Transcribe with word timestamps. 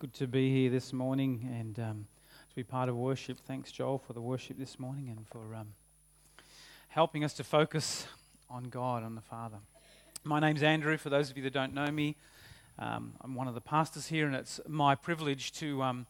good 0.00 0.14
to 0.14 0.28
be 0.28 0.52
here 0.52 0.70
this 0.70 0.92
morning 0.92 1.52
and 1.58 1.76
um, 1.80 2.06
to 2.48 2.54
be 2.54 2.62
part 2.62 2.88
of 2.88 2.94
worship. 2.94 3.36
Thanks, 3.40 3.72
Joel, 3.72 3.98
for 3.98 4.12
the 4.12 4.20
worship 4.20 4.56
this 4.56 4.78
morning 4.78 5.08
and 5.08 5.26
for 5.26 5.56
um, 5.56 5.66
helping 6.86 7.24
us 7.24 7.32
to 7.34 7.42
focus 7.42 8.06
on 8.48 8.68
God, 8.68 9.02
on 9.02 9.16
the 9.16 9.20
Father. 9.20 9.56
My 10.22 10.38
name's 10.38 10.62
Andrew. 10.62 10.96
For 10.98 11.10
those 11.10 11.30
of 11.30 11.36
you 11.36 11.42
that 11.42 11.52
don't 11.52 11.74
know 11.74 11.90
me, 11.90 12.14
um, 12.78 13.14
I'm 13.22 13.34
one 13.34 13.48
of 13.48 13.54
the 13.54 13.60
pastors 13.60 14.06
here, 14.06 14.28
and 14.28 14.36
it's 14.36 14.60
my 14.68 14.94
privilege 14.94 15.50
to 15.54 15.82
um, 15.82 16.06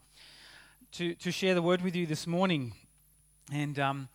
to, 0.91 1.15
to 1.15 1.31
share 1.31 1.55
the 1.55 1.63
word 1.63 1.81
with 1.81 1.95
you 1.95 2.05
this 2.05 2.27
morning. 2.27 2.73
And 3.51 3.79
um, 3.79 4.09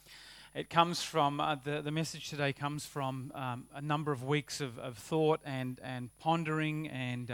it 0.55 0.71
comes 0.71 1.03
from 1.03 1.41
uh, 1.41 1.57
the, 1.57 1.83
the 1.83 1.91
message 1.91 2.31
today 2.31 2.53
comes 2.53 2.87
from 2.87 3.33
um, 3.35 3.65
a 3.75 3.83
number 3.83 4.13
of 4.13 4.23
weeks 4.23 4.61
of, 4.61 4.79
of 4.79 4.97
thought 4.97 5.41
and, 5.45 5.81
and 5.83 6.11
pondering 6.21 6.87
and 6.87 7.29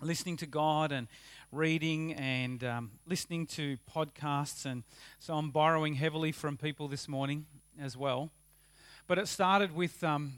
listening 0.00 0.36
to 0.38 0.46
God 0.46 0.92
and 0.92 1.08
reading 1.50 2.12
and 2.14 2.62
um, 2.62 2.90
listening 3.06 3.46
to 3.46 3.78
podcasts. 3.92 4.64
And 4.64 4.84
so 5.18 5.34
I'm 5.34 5.50
borrowing 5.50 5.94
heavily 5.94 6.32
from 6.32 6.56
people 6.56 6.88
this 6.88 7.08
morning 7.08 7.46
as 7.80 7.96
well. 7.96 8.30
But 9.06 9.18
it 9.18 9.28
started 9.28 9.74
with, 9.74 10.04
um, 10.04 10.34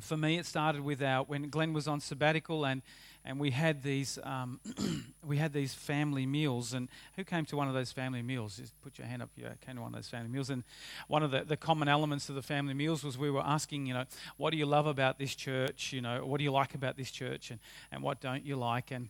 for 0.00 0.16
me, 0.16 0.38
it 0.38 0.46
started 0.46 0.82
with 0.82 1.02
our, 1.02 1.24
when 1.24 1.48
Glenn 1.48 1.72
was 1.72 1.86
on 1.88 2.00
sabbatical 2.00 2.64
and 2.64 2.82
and 3.24 3.38
we 3.38 3.50
had 3.50 3.82
these 3.82 4.18
um, 4.24 4.60
we 5.26 5.36
had 5.36 5.52
these 5.52 5.74
family 5.74 6.26
meals. 6.26 6.72
And 6.72 6.88
who 7.16 7.24
came 7.24 7.44
to 7.46 7.56
one 7.56 7.68
of 7.68 7.74
those 7.74 7.92
family 7.92 8.22
meals? 8.22 8.56
Just 8.56 8.80
put 8.82 8.98
your 8.98 9.06
hand 9.06 9.22
up. 9.22 9.30
Yeah, 9.36 9.50
came 9.64 9.76
to 9.76 9.82
one 9.82 9.92
of 9.92 9.96
those 9.96 10.08
family 10.08 10.28
meals. 10.28 10.50
And 10.50 10.64
one 11.08 11.22
of 11.22 11.30
the, 11.30 11.44
the 11.44 11.56
common 11.56 11.88
elements 11.88 12.28
of 12.28 12.34
the 12.34 12.42
family 12.42 12.74
meals 12.74 13.04
was 13.04 13.16
we 13.16 13.30
were 13.30 13.42
asking, 13.44 13.86
you 13.86 13.94
know, 13.94 14.04
what 14.36 14.50
do 14.50 14.56
you 14.56 14.66
love 14.66 14.86
about 14.86 15.18
this 15.18 15.34
church? 15.34 15.92
You 15.92 16.00
know, 16.00 16.26
what 16.26 16.38
do 16.38 16.44
you 16.44 16.52
like 16.52 16.74
about 16.74 16.96
this 16.96 17.10
church, 17.10 17.50
and 17.50 17.60
and 17.92 18.02
what 18.02 18.20
don't 18.20 18.44
you 18.44 18.56
like? 18.56 18.90
And 18.90 19.08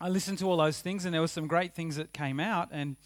I 0.00 0.08
listened 0.08 0.38
to 0.38 0.46
all 0.46 0.56
those 0.56 0.80
things, 0.80 1.04
and 1.04 1.12
there 1.12 1.20
were 1.20 1.28
some 1.28 1.46
great 1.46 1.74
things 1.74 1.96
that 1.96 2.12
came 2.12 2.40
out. 2.40 2.68
And 2.72 2.96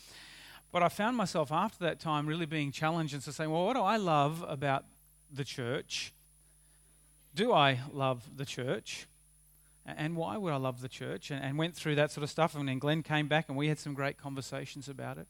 but 0.73 0.83
I 0.83 0.89
found 0.89 1.17
myself 1.17 1.51
after 1.51 1.85
that 1.85 2.01
time 2.01 2.27
really 2.27 2.47
being 2.47 2.71
challenged 2.71 3.15
and 3.15 3.23
to 3.25 3.33
saying, 3.33 3.51
well, 3.51 3.67
what 3.67 3.75
do 3.75 3.83
I 3.83 3.97
love 3.97 4.45
about 4.47 4.85
the 5.33 5.45
church? 5.45 6.13
Do 7.35 7.53
I 7.53 7.81
love 7.93 8.23
the 8.37 8.45
church? 8.45 9.07
And 9.87 10.17
why 10.17 10.37
would 10.37 10.53
I 10.53 10.57
love 10.57 10.81
the 10.81 10.89
church? 10.89 11.31
And, 11.31 11.43
and, 11.43 11.57
went 11.57 11.77
through 11.77 11.95
that 11.95 12.11
sort 12.11 12.25
of 12.25 12.31
stuff. 12.31 12.55
And 12.55 12.69
then 12.69 12.79
Glenn 12.79 13.03
came 13.03 13.29
back 13.29 13.49
and 13.49 13.57
we 13.57 13.69
had 13.69 13.79
some 13.79 13.95
great 13.95 14.19
conversations 14.19 14.89
about 14.89 15.19
it. 15.19 15.27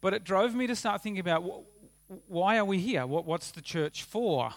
But 0.00 0.14
it 0.14 0.24
drove 0.24 0.54
me 0.54 0.66
to 0.66 0.76
start 0.76 1.02
thinking 1.02 1.20
about 1.20 1.44
why 2.28 2.58
are 2.58 2.64
we 2.64 2.78
here? 2.78 3.06
What, 3.06 3.24
what's 3.24 3.50
the 3.50 3.60
church 3.60 4.02
for? 4.02 4.50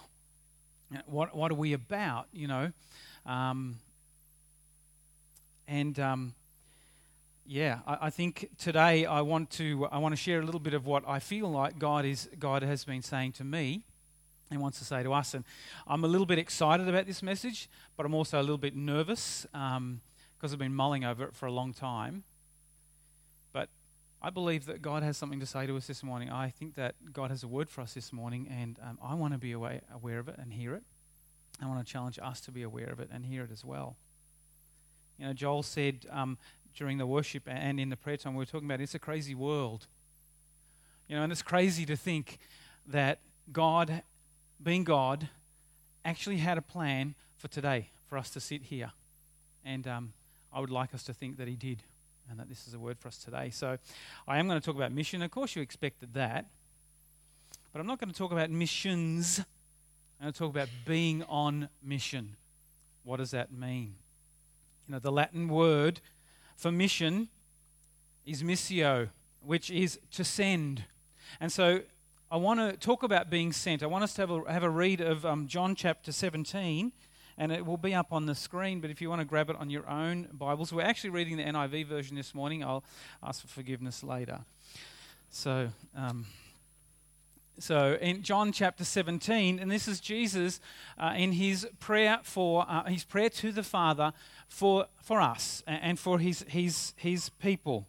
What, 1.06 1.36
what 1.36 1.52
are 1.52 1.56
we 1.56 1.74
about? 1.74 2.28
You 2.32 2.48
know? 2.48 2.72
Um, 3.26 3.78
and 5.68 6.00
um, 6.00 6.34
yeah, 7.46 7.80
I, 7.86 7.98
I, 8.04 8.10
think 8.10 8.50
today 8.58 9.06
I 9.06 9.22
want 9.22 9.50
to 9.52 9.88
I 9.92 9.98
want 9.98 10.14
to 10.14 10.18
share 10.18 10.40
a 10.40 10.46
little 10.46 10.62
bit 10.62 10.74
of 10.74 10.86
what 10.86 11.04
I 11.08 11.20
feel 11.20 11.50
like 11.50 11.78
God 11.78 12.06
is 12.06 12.30
God 12.40 12.64
has 12.64 12.86
been 12.86 13.02
saying 13.02 13.34
to 13.34 13.44
me 13.44 13.84
he 14.50 14.58
wants 14.58 14.80
to 14.80 14.86
say 14.86 15.04
to 15.04 15.14
us. 15.14 15.34
And 15.34 15.44
I'm 15.88 16.04
a 16.04 16.08
little 16.08 16.26
bit 16.26 16.40
excited 16.40 16.88
about 16.88 17.06
this 17.06 17.22
message, 17.22 17.70
but 17.96 18.06
I'm 18.06 18.14
also 18.14 18.40
a 18.40 18.42
little 18.42 18.58
bit 18.58 18.76
nervous 18.76 19.46
because 19.52 19.78
um, 19.78 20.02
I've 20.42 20.58
been 20.58 20.76
mulling 20.76 21.04
over 21.04 21.26
it 21.26 21.36
for 21.36 21.46
a 21.46 21.52
long 21.52 21.74
time. 21.74 22.24
But 23.52 23.70
I 24.22 24.30
believe 24.30 24.66
that 24.66 24.82
God 24.82 25.04
has 25.04 25.18
something 25.18 25.40
to 25.40 25.46
say 25.46 25.68
to 25.68 25.76
us 25.76 25.88
this 25.88 26.04
morning. 26.04 26.30
I 26.30 26.50
think 26.50 26.76
that 26.76 26.96
God 27.14 27.30
has 27.30 27.44
a 27.44 27.48
word 27.48 27.70
for 27.70 27.82
us 27.82 27.94
this 27.94 28.14
morning, 28.14 28.48
and 28.50 28.78
um, 28.82 28.98
I 29.04 29.16
want 29.16 29.34
to 29.34 29.40
be 29.40 29.52
aware, 29.52 29.82
aware 29.94 30.20
of 30.20 30.28
it 30.28 30.36
and 30.38 30.54
hear 30.54 30.74
it. 30.76 30.84
I 31.62 31.68
want 31.68 31.86
to 31.86 31.92
challenge 31.92 32.20
us 32.22 32.40
to 32.42 32.52
be 32.52 32.64
aware 32.64 32.90
of 32.90 33.00
it 33.00 33.10
and 33.12 33.26
hear 33.26 33.44
it 33.44 33.52
as 33.52 33.66
well. 33.66 33.96
You 35.18 35.26
know, 35.26 35.34
Joel 35.34 35.64
said 35.64 36.06
um, 36.12 36.38
during 36.76 37.00
the 37.00 37.08
worship 37.08 37.44
and 37.48 37.80
in 37.80 37.90
the 37.90 37.96
prayer 37.96 38.18
time 38.18 38.36
we 38.36 38.40
were 38.40 38.46
talking 38.46 38.68
about 38.68 38.80
it's 38.80 38.94
a 38.94 39.00
crazy 39.00 39.34
world. 39.34 39.88
You 41.08 41.16
know, 41.16 41.24
and 41.24 41.32
it's 41.32 41.42
crazy 41.42 41.86
to 41.86 41.96
think 41.96 42.38
that 42.86 43.20
God 43.52 44.04
being 44.62 44.84
God, 44.84 45.30
actually 46.04 46.38
had 46.38 46.58
a 46.58 46.62
plan 46.62 47.16
for 47.38 47.48
today, 47.48 47.90
for 48.10 48.18
us 48.18 48.30
to 48.32 48.40
sit 48.40 48.64
here. 48.64 48.92
And 49.66 49.88
um, 49.88 50.14
I 50.54 50.60
would 50.60 50.70
like 50.70 50.94
us 50.94 51.04
to 51.04 51.14
think 51.14 51.38
that 51.38 51.48
He 51.48 51.56
did, 51.56 51.84
and 52.30 52.40
that 52.40 52.50
this 52.50 52.68
is 52.68 52.74
a 52.74 52.80
word 52.80 52.98
for 52.98 53.08
us 53.08 53.18
today. 53.18 53.50
So 53.52 53.78
I 54.28 54.40
am 54.40 54.48
going 54.48 54.60
to 54.60 54.66
talk 54.66 54.76
about 54.76 54.92
mission. 54.92 55.22
Of 55.22 55.32
course, 55.32 55.56
you 55.56 55.62
expected 55.62 56.14
that. 56.14 56.46
But 57.74 57.80
I'm 57.80 57.88
not 57.88 58.00
going 58.00 58.12
to 58.12 58.18
talk 58.18 58.32
about 58.32 58.50
missions. 58.50 59.40
I'm 60.20 60.26
going 60.26 60.34
to 60.34 60.40
talk 60.40 60.50
about 60.50 60.70
being 60.86 61.24
on 61.24 61.70
mission. 61.84 62.36
What 63.04 63.18
does 63.18 63.32
that 63.32 63.52
mean? 63.52 63.96
You 64.88 64.94
know, 64.94 65.00
the 65.00 65.12
Latin 65.12 65.48
word 65.48 66.00
for 66.56 66.72
mission 66.72 67.28
is 68.26 68.42
missio, 68.42 69.10
which 69.46 69.70
is 69.70 70.00
to 70.14 70.24
send. 70.24 70.84
And 71.40 71.52
so 71.52 71.82
I 72.30 72.36
want 72.36 72.60
to 72.60 72.76
talk 72.76 73.04
about 73.04 73.30
being 73.30 73.54
sent. 73.54 73.82
I 73.82 73.86
want 73.86 74.04
us 74.04 74.14
to 74.16 74.22
have 74.24 74.32
a, 74.32 74.52
have 74.52 74.64
a 74.64 74.70
read 74.70 75.00
of 75.00 75.26
um, 75.26 75.48
John 75.48 75.76
chapter 75.76 76.12
17, 76.12 76.92
and 77.38 77.52
it 77.54 77.66
will 77.66 77.78
be 77.78 77.94
up 77.94 78.12
on 78.12 78.26
the 78.26 78.36
screen, 78.36 78.82
but 78.82 78.90
if 78.90 79.02
you 79.02 79.10
want 79.10 79.22
to 79.22 79.26
grab 79.26 79.50
it 79.50 79.56
on 79.56 79.70
your 79.70 79.88
own 79.90 80.28
Bibles, 80.34 80.74
we're 80.74 80.82
actually 80.82 81.12
reading 81.12 81.38
the 81.38 81.44
NIV 81.44 81.88
version 81.88 82.18
this 82.18 82.36
morning. 82.36 82.66
I'll 82.66 82.84
ask 83.24 83.44
for 83.44 83.48
forgiveness 83.48 84.04
later. 84.04 84.40
So, 85.30 85.70
um, 85.96 86.26
so 87.60 87.98
in 88.02 88.24
John 88.24 88.52
chapter 88.52 88.84
17, 88.84 89.60
and 89.60 89.72
this 89.72 89.88
is 89.88 90.02
Jesus 90.02 90.60
uh, 90.98 91.14
in 91.16 91.32
his 91.32 91.66
prayer 91.80 92.20
for 92.24 92.66
uh, 92.68 92.84
his 92.90 93.06
prayer 93.06 93.30
to 93.30 93.54
the 93.54 93.64
Father 93.64 94.12
for, 94.50 94.88
for 95.02 95.22
us 95.22 95.64
and 95.66 95.98
for 95.98 96.20
his, 96.20 96.44
his, 96.50 96.94
his 96.98 97.30
people. 97.30 97.88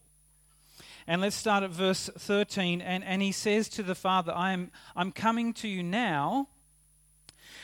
And 1.08 1.22
let's 1.22 1.36
start 1.36 1.64
at 1.64 1.70
verse 1.70 2.10
13. 2.18 2.82
And, 2.82 3.02
and 3.02 3.22
he 3.22 3.32
says 3.32 3.70
to 3.70 3.82
the 3.82 3.94
Father, 3.94 4.30
I 4.36 4.52
am, 4.52 4.70
I'm 4.94 5.10
coming 5.10 5.54
to 5.54 5.66
you 5.66 5.82
now, 5.82 6.48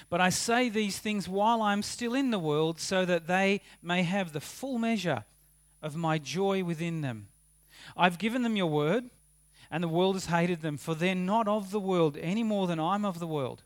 but 0.09 0.19
I 0.19 0.31
say 0.31 0.71
these 0.71 0.99
things 0.99 1.29
while 1.29 1.61
I'm 1.61 1.83
still 1.83 2.15
in 2.15 2.31
the 2.31 2.39
world, 2.39 2.81
so 2.81 3.05
that 3.05 3.27
they 3.27 3.61
may 3.83 4.03
have 4.03 4.33
the 4.33 4.41
full 4.41 4.79
measure 4.79 5.25
of 5.83 5.95
my 5.95 6.17
joy 6.17 6.65
within 6.65 7.03
them. 7.03 7.27
I've 7.95 8.19
given 8.19 8.43
them 8.43 8.57
your 8.57 8.71
word, 8.71 9.11
and 9.71 9.85
the 9.85 9.89
world 9.89 10.15
has 10.15 10.27
hated 10.27 10.63
them, 10.63 10.79
for 10.79 10.95
they're 10.95 11.15
not 11.15 11.47
of 11.47 11.71
the 11.71 11.81
world 11.81 12.17
any 12.17 12.43
more 12.43 12.67
than 12.67 12.81
I'm 12.81 13.05
of 13.05 13.19
the 13.19 13.27
world. 13.27 13.63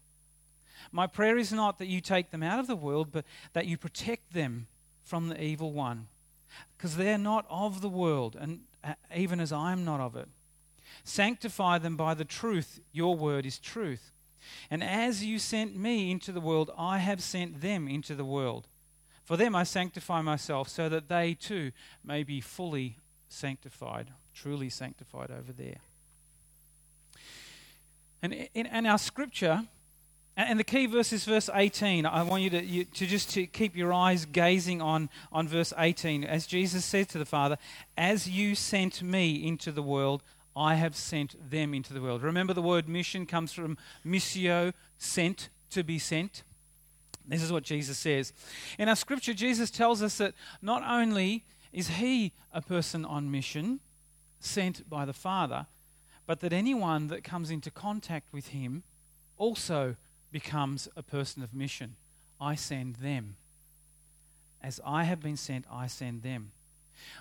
My 0.91 1.06
prayer 1.06 1.38
is 1.38 1.53
not 1.53 1.78
that 1.78 1.87
you 1.87 2.00
take 2.00 2.33
them 2.33 2.43
out 2.43 2.59
of 2.59 2.67
the 2.67 2.75
world, 2.75 3.12
but 3.12 3.25
that 3.53 3.67
you 3.67 3.77
protect 3.77 4.33
them 4.33 4.67
from 5.05 5.28
the 5.28 5.41
evil 5.41 5.71
one. 5.71 6.09
Because 6.77 6.97
they're 6.97 7.19
not 7.19 7.47
of 7.49 7.81
the 7.81 7.88
world, 7.88 8.37
and 8.38 8.61
Uh, 8.84 8.94
even 9.15 9.41
as 9.41 9.53
I 9.53 9.72
am 9.72 9.84
not 9.84 10.00
of 10.00 10.16
it. 10.16 10.28
Sanctify 11.05 11.78
them 11.78 11.97
by 11.97 12.15
the 12.15 12.25
truth. 12.25 12.81
Your 12.93 13.16
word 13.16 13.44
is 13.47 13.59
truth. 13.59 14.12
And 14.71 14.83
as 14.83 15.25
you 15.25 15.39
sent 15.39 15.77
me 15.77 16.11
into 16.11 16.33
the 16.33 16.41
world, 16.41 16.71
I 16.78 16.99
have 16.99 17.22
sent 17.22 17.61
them 17.61 17.88
into 17.88 18.15
the 18.15 18.25
world. 18.25 18.67
For 19.25 19.37
them 19.37 19.55
I 19.55 19.65
sanctify 19.65 20.22
myself, 20.22 20.69
so 20.69 20.88
that 20.88 21.09
they 21.09 21.34
too 21.34 21.72
may 22.05 22.22
be 22.22 22.41
fully 22.41 22.97
sanctified, 23.28 24.09
truly 24.34 24.71
sanctified 24.71 25.31
over 25.31 25.53
there. 25.53 25.81
And 28.22 28.33
in, 28.55 28.67
in 28.67 28.87
our 28.87 28.99
scripture, 28.99 29.65
and 30.38 30.60
the 30.60 30.65
key 30.65 30.87
verse 30.87 31.12
is 31.12 31.25
verse 31.25 31.50
18. 31.53 32.06
I 32.06 32.22
want 32.22 32.44
you 32.44 32.50
to, 32.50 32.65
you, 32.65 32.84
to 32.84 33.06
just 33.06 33.31
to 33.31 33.44
keep 33.44 33.76
your 33.76 33.93
eyes 33.93 34.25
gazing 34.25 34.81
on, 34.81 35.10
on 35.32 35.49
verse 35.49 35.72
18. 35.76 36.22
As 36.22 36.47
Jesus 36.47 36.84
said 36.84 37.09
to 37.09 37.19
the 37.19 37.25
Father, 37.25 37.59
As 37.97 38.28
you 38.28 38.54
sent 38.54 39.03
me 39.03 39.44
into 39.44 39.72
the 39.72 39.82
world, 39.82 40.22
I 40.54 40.76
have 40.76 40.94
sent 40.94 41.50
them 41.50 41.75
into 41.75 41.93
the 41.93 42.00
world. 42.00 42.22
Remember, 42.22 42.54
the 42.54 42.62
word 42.62 42.88
mission 42.88 43.26
comes 43.26 43.53
from 43.53 43.78
missio, 44.06 44.75
sent, 44.97 45.49
to 45.71 45.82
be 45.82 45.99
sent. 45.99 46.44
This 47.26 47.43
is 47.43 47.50
what 47.50 47.65
Jesus 47.65 47.99
says. 47.99 48.32
In 48.78 48.88
our 48.88 48.96
scripture, 48.96 49.35
Jesus 49.35 49.73
tells 49.73 50.02
us 50.02 50.19
that 50.19 50.35
not 50.62 50.85
only 50.88 51.44
is 51.73 51.88
he 51.88 52.32
a 52.52 52.62
person 52.62 53.05
on 53.05 53.31
mission, 53.31 53.81
sent 54.38 54.88
by 54.88 55.05
the 55.05 55.12
Father, 55.12 55.67
but 56.29 56.38
that 56.40 56.52
anyone 56.52 57.08
that 57.08 57.25
comes 57.25 57.50
into 57.50 57.73
contact 57.73 58.32
with 58.32 58.49
him 58.49 58.85
also 59.37 59.96
becomes 60.30 60.88
a 60.96 61.02
person 61.02 61.42
of 61.42 61.54
mission. 61.54 61.96
I 62.40 62.54
send 62.54 62.96
them. 62.96 63.36
As 64.62 64.80
I 64.84 65.04
have 65.04 65.20
been 65.20 65.36
sent, 65.36 65.64
I 65.70 65.86
send 65.86 66.22
them. 66.22 66.52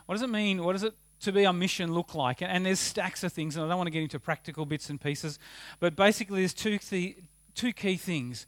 What 0.06 0.16
does 0.16 0.22
it 0.22 0.30
mean? 0.30 0.64
What 0.64 0.74
does 0.74 0.84
it 0.84 0.94
to 1.22 1.32
be 1.32 1.46
on 1.46 1.60
mission 1.60 1.94
look 1.94 2.16
like? 2.16 2.42
And 2.42 2.66
there's 2.66 2.80
stacks 2.80 3.24
of 3.24 3.34
things, 3.34 3.56
and 3.56 3.66
I 3.66 3.70
don't 3.70 3.78
want 3.78 3.88
to 3.88 3.92
get 3.92 4.04
into 4.04 4.20
practical 4.20 4.66
bits 4.66 4.90
and 4.90 5.00
pieces, 5.00 5.40
but 5.80 5.96
basically 5.96 6.42
there's 6.42 6.54
two, 6.54 6.78
th- 6.78 7.18
two 7.56 7.74
key 7.74 7.98
things 7.98 8.46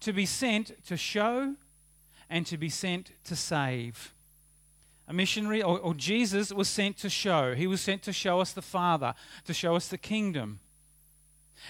to 0.00 0.12
be 0.12 0.26
sent 0.26 0.84
to 0.86 0.96
show 0.96 1.54
and 2.28 2.46
to 2.46 2.56
be 2.56 2.68
sent 2.68 3.12
to 3.24 3.36
save. 3.36 4.12
A 5.08 5.12
missionary, 5.12 5.62
or, 5.62 5.78
or 5.78 5.94
Jesus, 5.94 6.52
was 6.52 6.68
sent 6.68 6.98
to 6.98 7.08
show. 7.08 7.54
He 7.54 7.66
was 7.66 7.80
sent 7.80 8.02
to 8.02 8.12
show 8.12 8.40
us 8.40 8.52
the 8.52 8.62
Father, 8.62 9.14
to 9.44 9.54
show 9.54 9.76
us 9.76 9.88
the 9.88 9.98
kingdom. 9.98 10.58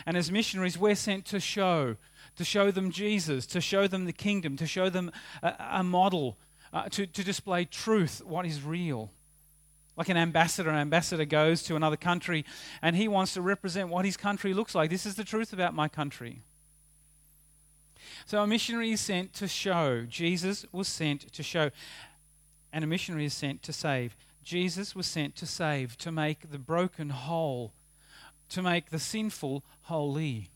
And 0.07 0.17
as 0.17 0.31
missionaries, 0.31 0.79
we're 0.79 0.95
sent 0.95 1.27
to 1.27 1.41
show, 1.41 1.97
to 2.37 2.45
show 2.45 2.71
them 2.71 2.91
Jesus, 2.91 3.47
to 3.47 3.61
show 3.61 3.87
them 3.87 4.05
the 4.05 4.13
kingdom, 4.13 4.57
to 4.57 4.67
show 4.67 4.89
them 4.89 5.11
a, 5.43 5.55
a 5.59 5.83
model, 5.83 6.37
uh, 6.73 6.89
to, 6.91 7.07
to 7.07 7.25
display 7.25 7.65
truth, 7.65 8.23
what 8.25 8.47
is 8.47 8.63
real. 8.63 9.11
Like 9.97 10.09
an 10.11 10.19
ambassador, 10.19 10.69
an 10.69 10.77
ambassador 10.77 11.25
goes 11.25 11.63
to 11.65 11.77
another 11.77 11.97
country 11.97 12.45
and 12.83 12.97
he 12.97 13.09
wants 13.09 13.33
to 13.35 13.41
represent 13.41 13.89
what 13.89 14.05
his 14.05 14.17
country 14.17 14.53
looks 14.53 14.75
like. 14.75 14.91
This 14.91 15.07
is 15.07 15.15
the 15.15 15.25
truth 15.25 15.53
about 15.53 15.75
my 15.75 15.89
country. 15.89 16.43
So 18.27 18.43
a 18.43 18.47
missionary 18.47 18.93
is 18.93 19.01
sent 19.01 19.33
to 19.35 19.49
show. 19.49 20.05
Jesus 20.09 20.67
was 20.71 20.89
sent 20.89 21.33
to 21.33 21.43
show. 21.43 21.71
And 22.73 22.85
a 22.85 22.87
missionary 22.87 23.25
is 23.25 23.35
sent 23.35 23.63
to 23.63 23.73
save. 23.73 24.17
Jesus 24.45 24.95
was 24.95 25.07
sent 25.07 25.35
to 25.37 25.47
save, 25.47 25.97
to 25.99 26.13
make 26.13 26.51
the 26.51 26.59
broken 26.59 27.11
whole, 27.11 27.73
to 28.51 28.63
make 28.63 28.91
the 28.91 28.99
sinful 28.99 29.65
holy. 29.83 30.51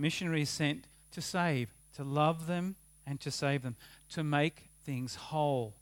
Missionary 0.00 0.42
is 0.42 0.50
sent 0.50 0.86
to 1.12 1.20
save, 1.20 1.72
to 1.96 2.04
love 2.04 2.46
them 2.46 2.76
and 3.06 3.20
to 3.20 3.30
save 3.30 3.62
them, 3.62 3.76
to 4.10 4.24
make 4.24 4.70
things 4.84 5.14
whole 5.16 5.74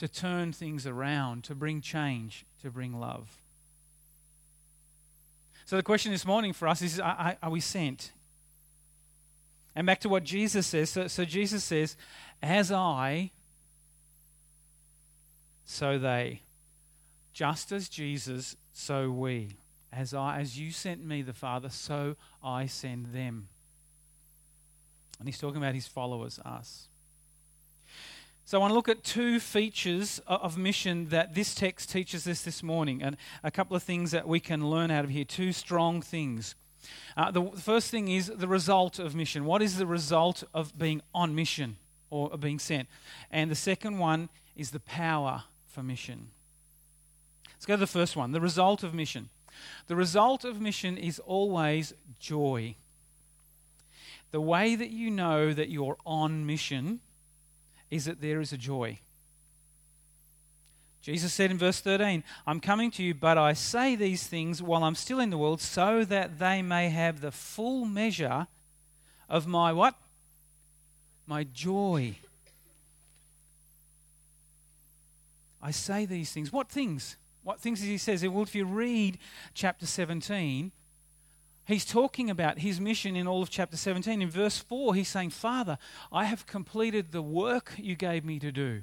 to 0.00 0.08
turn 0.08 0.50
things 0.50 0.86
around, 0.86 1.44
to 1.44 1.54
bring 1.54 1.82
change, 1.82 2.46
to 2.62 2.70
bring 2.70 2.98
love. 2.98 3.42
So 5.66 5.76
the 5.76 5.82
question 5.82 6.10
this 6.10 6.24
morning 6.24 6.54
for 6.54 6.68
us 6.68 6.80
is 6.80 6.98
are, 6.98 7.36
are 7.42 7.50
we 7.50 7.60
sent? 7.60 8.12
And 9.76 9.86
back 9.86 10.00
to 10.00 10.08
what 10.08 10.24
Jesus 10.24 10.66
says. 10.66 10.88
So, 10.88 11.06
so 11.06 11.26
Jesus 11.26 11.62
says, 11.62 11.96
As 12.42 12.72
I, 12.72 13.30
so 15.66 15.98
they. 15.98 16.40
Just 17.34 17.70
as 17.70 17.90
Jesus, 17.90 18.56
so 18.72 19.10
we. 19.10 19.58
As 19.92 20.14
I 20.14 20.40
as 20.40 20.58
you 20.58 20.70
sent 20.70 21.04
me 21.04 21.22
the 21.22 21.32
Father, 21.32 21.68
so 21.68 22.16
I 22.42 22.66
send 22.66 23.06
them. 23.12 23.48
And 25.18 25.28
he's 25.28 25.38
talking 25.38 25.58
about 25.58 25.74
his 25.74 25.86
followers, 25.86 26.38
us. 26.44 26.86
So 28.50 28.58
I 28.58 28.60
want 28.62 28.70
to 28.72 28.74
look 28.74 28.88
at 28.88 29.04
two 29.04 29.38
features 29.38 30.20
of 30.26 30.58
mission 30.58 31.10
that 31.10 31.34
this 31.34 31.54
text 31.54 31.90
teaches 31.90 32.26
us 32.26 32.42
this 32.42 32.62
morning, 32.62 33.02
and 33.02 33.16
a 33.44 33.50
couple 33.50 33.76
of 33.76 33.82
things 33.82 34.10
that 34.10 34.26
we 34.26 34.40
can 34.40 34.68
learn 34.68 34.90
out 34.90 35.04
of 35.04 35.10
here. 35.10 35.24
Two 35.24 35.52
strong 35.52 36.02
things. 36.02 36.56
Uh, 37.16 37.30
the 37.30 37.44
first 37.44 37.90
thing 37.90 38.08
is 38.08 38.26
the 38.26 38.48
result 38.48 38.98
of 38.98 39.14
mission. 39.14 39.44
What 39.44 39.62
is 39.62 39.76
the 39.76 39.86
result 39.86 40.42
of 40.54 40.76
being 40.76 41.00
on 41.14 41.34
mission 41.34 41.76
or 42.10 42.30
being 42.38 42.58
sent? 42.58 42.88
And 43.30 43.50
the 43.50 43.54
second 43.54 43.98
one 43.98 44.28
is 44.56 44.70
the 44.70 44.80
power 44.80 45.44
for 45.68 45.82
mission. 45.82 46.28
Let's 47.52 47.66
go 47.66 47.74
to 47.74 47.80
the 47.80 47.86
first 47.86 48.16
one 48.16 48.32
the 48.32 48.40
result 48.40 48.82
of 48.82 48.94
mission. 48.94 49.28
The 49.86 49.96
result 49.96 50.44
of 50.44 50.60
mission 50.60 50.96
is 50.96 51.18
always 51.20 51.94
joy. 52.18 52.74
The 54.30 54.40
way 54.40 54.76
that 54.76 54.90
you 54.90 55.10
know 55.10 55.52
that 55.52 55.70
you're 55.70 55.96
on 56.06 56.46
mission 56.46 57.00
is 57.90 58.04
that 58.04 58.20
there 58.20 58.40
is 58.40 58.52
a 58.52 58.58
joy. 58.58 59.00
Jesus 61.02 61.32
said 61.32 61.50
in 61.50 61.58
verse 61.58 61.80
13, 61.80 62.22
I'm 62.46 62.60
coming 62.60 62.90
to 62.92 63.02
you, 63.02 63.14
but 63.14 63.38
I 63.38 63.54
say 63.54 63.96
these 63.96 64.26
things 64.26 64.62
while 64.62 64.84
I'm 64.84 64.94
still 64.94 65.18
in 65.18 65.30
the 65.30 65.38
world, 65.38 65.60
so 65.60 66.04
that 66.04 66.38
they 66.38 66.60
may 66.60 66.90
have 66.90 67.20
the 67.20 67.32
full 67.32 67.86
measure 67.86 68.46
of 69.28 69.46
my 69.46 69.72
what? 69.72 69.94
My 71.26 71.44
joy. 71.44 72.16
I 75.62 75.70
say 75.70 76.04
these 76.04 76.32
things. 76.32 76.52
What 76.52 76.68
things? 76.68 77.16
What 77.42 77.60
things 77.60 77.80
he 77.80 77.98
says? 77.98 78.26
Well, 78.26 78.42
if 78.42 78.54
you 78.54 78.64
read 78.64 79.18
chapter 79.54 79.86
17, 79.86 80.72
He's 81.70 81.84
talking 81.84 82.30
about 82.30 82.58
his 82.58 82.80
mission 82.80 83.14
in 83.14 83.28
all 83.28 83.42
of 83.42 83.48
chapter 83.50 83.76
17. 83.76 84.22
In 84.22 84.28
verse 84.28 84.58
4, 84.58 84.92
he's 84.94 85.08
saying, 85.08 85.30
Father, 85.30 85.78
I 86.10 86.24
have 86.24 86.44
completed 86.44 87.12
the 87.12 87.22
work 87.22 87.74
you 87.76 87.94
gave 87.94 88.24
me 88.24 88.40
to 88.40 88.50
do. 88.50 88.82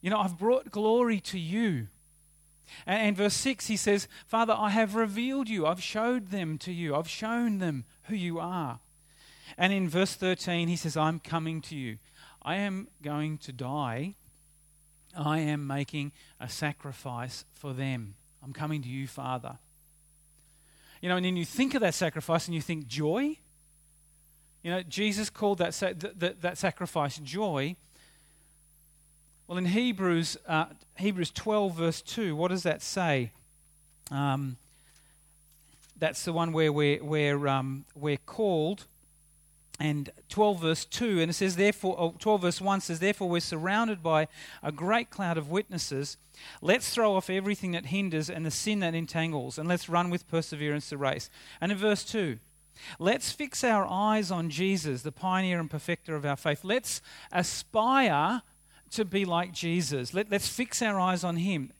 You 0.00 0.08
know, 0.08 0.18
I've 0.18 0.38
brought 0.38 0.70
glory 0.70 1.20
to 1.20 1.38
you. 1.38 1.88
And 2.86 3.08
in 3.08 3.14
verse 3.14 3.34
6, 3.34 3.66
he 3.66 3.76
says, 3.76 4.08
Father, 4.26 4.54
I 4.56 4.70
have 4.70 4.94
revealed 4.94 5.50
you. 5.50 5.66
I've 5.66 5.82
showed 5.82 6.28
them 6.28 6.56
to 6.58 6.72
you. 6.72 6.94
I've 6.94 7.08
shown 7.08 7.58
them 7.58 7.84
who 8.04 8.14
you 8.14 8.40
are. 8.40 8.80
And 9.58 9.70
in 9.70 9.86
verse 9.86 10.14
13, 10.14 10.68
he 10.68 10.76
says, 10.76 10.96
I'm 10.96 11.20
coming 11.20 11.60
to 11.62 11.76
you. 11.76 11.98
I 12.40 12.56
am 12.56 12.88
going 13.02 13.36
to 13.38 13.52
die. 13.52 14.14
I 15.16 15.40
am 15.40 15.66
making 15.66 16.12
a 16.40 16.48
sacrifice 16.48 17.44
for 17.52 17.72
them. 17.72 18.14
I'm 18.42 18.52
coming 18.52 18.82
to 18.82 18.88
you, 18.88 19.06
Father. 19.06 19.58
You 21.00 21.08
know, 21.08 21.16
and 21.16 21.24
then 21.24 21.36
you 21.36 21.44
think 21.44 21.74
of 21.74 21.80
that 21.82 21.94
sacrifice 21.94 22.46
and 22.46 22.54
you 22.54 22.60
think 22.60 22.86
joy. 22.86 23.36
You 24.62 24.70
know, 24.70 24.82
Jesus 24.82 25.28
called 25.30 25.58
that, 25.58 25.74
that, 26.18 26.40
that 26.40 26.58
sacrifice 26.58 27.18
joy. 27.18 27.76
Well, 29.46 29.58
in 29.58 29.66
Hebrews, 29.66 30.38
uh, 30.48 30.66
Hebrews 30.96 31.30
12, 31.30 31.74
verse 31.74 32.00
2, 32.00 32.34
what 32.34 32.48
does 32.48 32.62
that 32.62 32.80
say? 32.80 33.32
Um, 34.10 34.56
that's 35.98 36.24
the 36.24 36.32
one 36.32 36.52
where 36.52 36.72
we're, 36.72 37.04
we're, 37.04 37.46
um, 37.46 37.84
we're 37.94 38.16
called 38.16 38.86
and 39.80 40.10
12 40.28 40.60
verse 40.60 40.84
2 40.84 41.20
and 41.20 41.30
it 41.30 41.34
says 41.34 41.56
therefore 41.56 41.96
oh, 41.98 42.14
12 42.18 42.42
verse 42.42 42.60
1 42.60 42.80
says 42.80 43.00
therefore 43.00 43.28
we're 43.28 43.40
surrounded 43.40 44.02
by 44.02 44.28
a 44.62 44.70
great 44.70 45.10
cloud 45.10 45.36
of 45.36 45.50
witnesses. 45.50 46.16
Let's 46.62 46.90
throw 46.90 47.14
off 47.14 47.28
everything 47.28 47.72
that 47.72 47.86
hinders 47.86 48.30
and 48.30 48.46
the 48.46 48.50
sin 48.50 48.80
that 48.80 48.94
entangles 48.94 49.58
and 49.58 49.68
let's 49.68 49.88
run 49.88 50.10
with 50.10 50.28
perseverance 50.28 50.90
the 50.90 50.96
race. 50.96 51.28
And 51.60 51.72
in 51.72 51.78
verse 51.78 52.04
2 52.04 52.38
let's 52.98 53.30
fix 53.30 53.62
our 53.62 53.86
eyes 53.88 54.30
on 54.30 54.50
jesus 54.50 55.02
the 55.02 55.12
pioneer 55.12 55.58
and 55.58 55.70
perfecter 55.70 56.14
of 56.14 56.24
our 56.24 56.36
faith. 56.36 56.64
Let's 56.64 57.02
aspire 57.32 58.42
to 58.92 59.04
be 59.04 59.24
like 59.24 59.52
jesus. 59.52 60.14
Let, 60.14 60.30
let's 60.30 60.48
fix 60.48 60.82
our 60.82 61.00
eyes 61.00 61.24
on 61.24 61.36
him 61.36 61.72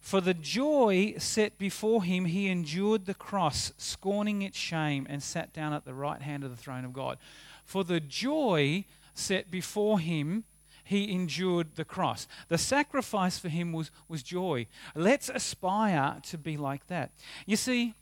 for 0.00 0.20
the 0.20 0.34
joy 0.34 1.14
set 1.18 1.58
before 1.58 2.02
him, 2.04 2.26
he 2.26 2.48
endured 2.48 3.06
the 3.06 3.14
cross, 3.14 3.72
scorning 3.76 4.42
its 4.42 4.56
shame, 4.56 5.06
and 5.08 5.22
sat 5.22 5.52
down 5.52 5.72
at 5.72 5.84
the 5.84 5.94
right 5.94 6.22
hand 6.22 6.44
of 6.44 6.50
the 6.50 6.56
throne 6.56 6.84
of 6.84 6.92
God. 6.92 7.18
For 7.64 7.84
the 7.84 8.00
joy 8.00 8.84
set 9.14 9.50
before 9.50 9.98
him, 9.98 10.44
he 10.84 11.12
endured 11.12 11.74
the 11.74 11.84
cross. 11.84 12.26
The 12.48 12.56
sacrifice 12.56 13.38
for 13.38 13.50
him 13.50 13.72
was, 13.72 13.90
was 14.08 14.22
joy. 14.22 14.66
Let's 14.94 15.28
aspire 15.28 16.16
to 16.24 16.38
be 16.38 16.56
like 16.56 16.86
that. 16.86 17.10
You 17.44 17.56
see, 17.56 17.92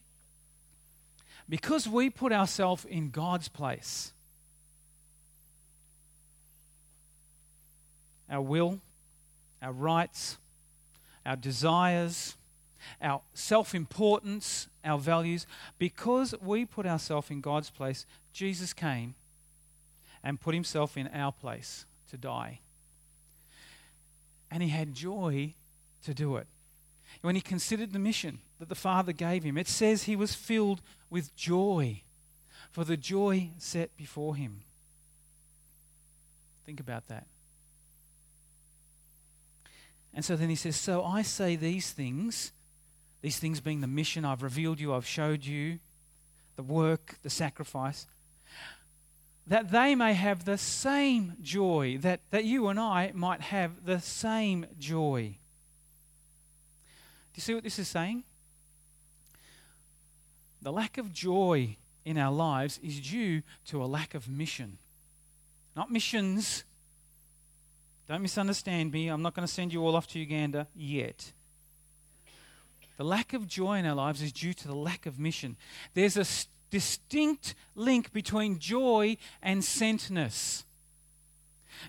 because 1.49 1.89
we 1.89 2.11
put 2.11 2.33
ourselves 2.33 2.85
in 2.85 3.11
God's 3.11 3.49
place, 3.49 4.13
our 8.31 8.41
will, 8.43 8.79
our 9.61 9.73
rights, 9.73 10.37
our 11.27 11.37
desires, 11.37 12.37
our 13.03 13.21
self 13.35 13.75
importance, 13.75 14.69
our 14.85 14.99
values. 14.99 15.47
Because 15.79 16.35
we 16.41 16.65
put 16.65 16.87
ourselves 16.87 17.31
in 17.31 17.41
God's 17.41 17.69
place, 17.69 18.07
Jesus 18.33 18.73
came 18.73 19.15
and 20.23 20.41
put 20.41 20.55
himself 20.55 20.97
in 20.97 21.09
our 21.09 21.33
place 21.33 21.85
to 22.11 22.17
die. 22.17 22.61
And 24.51 24.63
he 24.63 24.69
had 24.69 24.95
joy 24.95 25.55
to 26.05 26.15
do 26.15 26.37
it. 26.37 26.47
When 27.23 27.35
he 27.35 27.41
considered 27.41 27.93
the 27.93 27.99
mission 27.99 28.39
that 28.59 28.69
the 28.69 28.75
Father 28.75 29.13
gave 29.13 29.43
him, 29.43 29.59
it 29.59 29.69
says 29.69 30.05
he 30.05 30.17
was 30.17 30.35
filled 30.35 30.81
with 31.11 31.35
joy 31.37 32.03
for 32.71 32.85
the 32.85 32.97
joy 32.97 33.51
set 33.59 33.97
before 33.97 34.37
him. 34.37 34.61
Think 36.65 36.81
about 36.81 37.09
that. 37.09 37.27
And 40.17 40.25
so 40.25 40.35
then 40.35 40.49
he 40.49 40.57
says, 40.57 40.75
So 40.77 41.05
I 41.05 41.21
say 41.21 41.55
these 41.55 41.93
things, 41.93 42.51
these 43.21 43.39
things 43.39 43.61
being 43.61 43.83
the 43.83 43.87
mission 43.87 44.25
I've 44.25 44.43
revealed 44.43 44.81
you, 44.81 44.95
I've 44.95 45.07
showed 45.07 45.45
you, 45.45 45.79
the 46.57 46.63
work, 46.63 47.19
the 47.23 47.29
sacrifice, 47.29 48.07
that 49.47 49.71
they 49.71 49.95
may 49.95 50.15
have 50.15 50.47
the 50.47 50.57
same 50.57 51.35
joy, 51.43 51.99
that, 52.01 52.21
that 52.31 52.45
you 52.45 52.69
and 52.69 52.81
I 52.81 53.13
might 53.15 53.43
have 53.43 53.85
the 53.85 54.01
same 54.01 54.67
joy. 54.79 55.37
Do 57.35 57.39
you 57.39 57.43
see 57.43 57.55
what 57.55 57.63
this 57.63 57.79
is 57.79 57.87
saying? 57.87 58.25
The 60.63 60.73
lack 60.73 60.97
of 60.97 61.13
joy 61.13 61.77
in 62.07 62.17
our 62.17 62.33
lives 62.33 62.81
is 62.83 62.99
due 63.01 63.43
to 63.67 63.85
a 63.85 63.87
lack 63.87 64.15
of 64.15 64.29
mission. 64.29 64.79
Not 65.77 65.93
missions, 65.93 66.65
don't 68.09 68.23
misunderstand 68.23 68.93
me. 68.93 69.09
I'm 69.09 69.23
not 69.23 69.35
going 69.35 69.47
to 69.47 69.53
send 69.53 69.73
you 69.73 69.83
all 69.83 69.97
off 69.97 70.07
to 70.09 70.19
Uganda 70.19 70.69
yet. 70.75 71.33
The 72.97 73.05
lack 73.05 73.33
of 73.33 73.47
joy 73.47 73.79
in 73.79 73.87
our 73.87 73.95
lives 73.95 74.23
is 74.23 74.33
due 74.33 74.55
to 74.55 74.69
the 74.69 74.75
lack 74.75 75.07
of 75.07 75.19
mission. 75.19 75.57
There's 75.95 76.17
a 76.17 76.25
distinct 76.71 77.55
link 77.75 78.13
between 78.13 78.59
joy 78.59 79.17
and 79.43 79.63
sentness. 79.63 80.63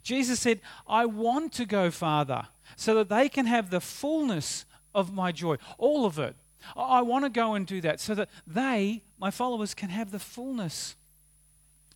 Jesus 0.04 0.40
said, 0.40 0.60
I 0.88 1.06
want 1.06 1.54
to 1.54 1.66
go, 1.66 1.92
Father, 1.92 2.48
so 2.76 2.96
that 2.96 3.10
they 3.10 3.30
can 3.30 3.46
have 3.46 3.70
the 3.70 3.80
fullness 3.80 4.66
of 4.94 5.14
my 5.14 5.32
joy, 5.32 5.58
all 5.78 6.06
of 6.06 6.20
it. 6.20 6.36
I 6.76 7.02
want 7.02 7.24
to 7.24 7.30
go 7.30 7.54
and 7.54 7.66
do 7.66 7.80
that 7.82 8.02
so 8.02 8.16
that 8.16 8.30
they, 8.46 9.04
my 9.20 9.32
followers, 9.32 9.74
can 9.74 9.90
have 9.90 10.12
the 10.12 10.20
fullness 10.20 10.96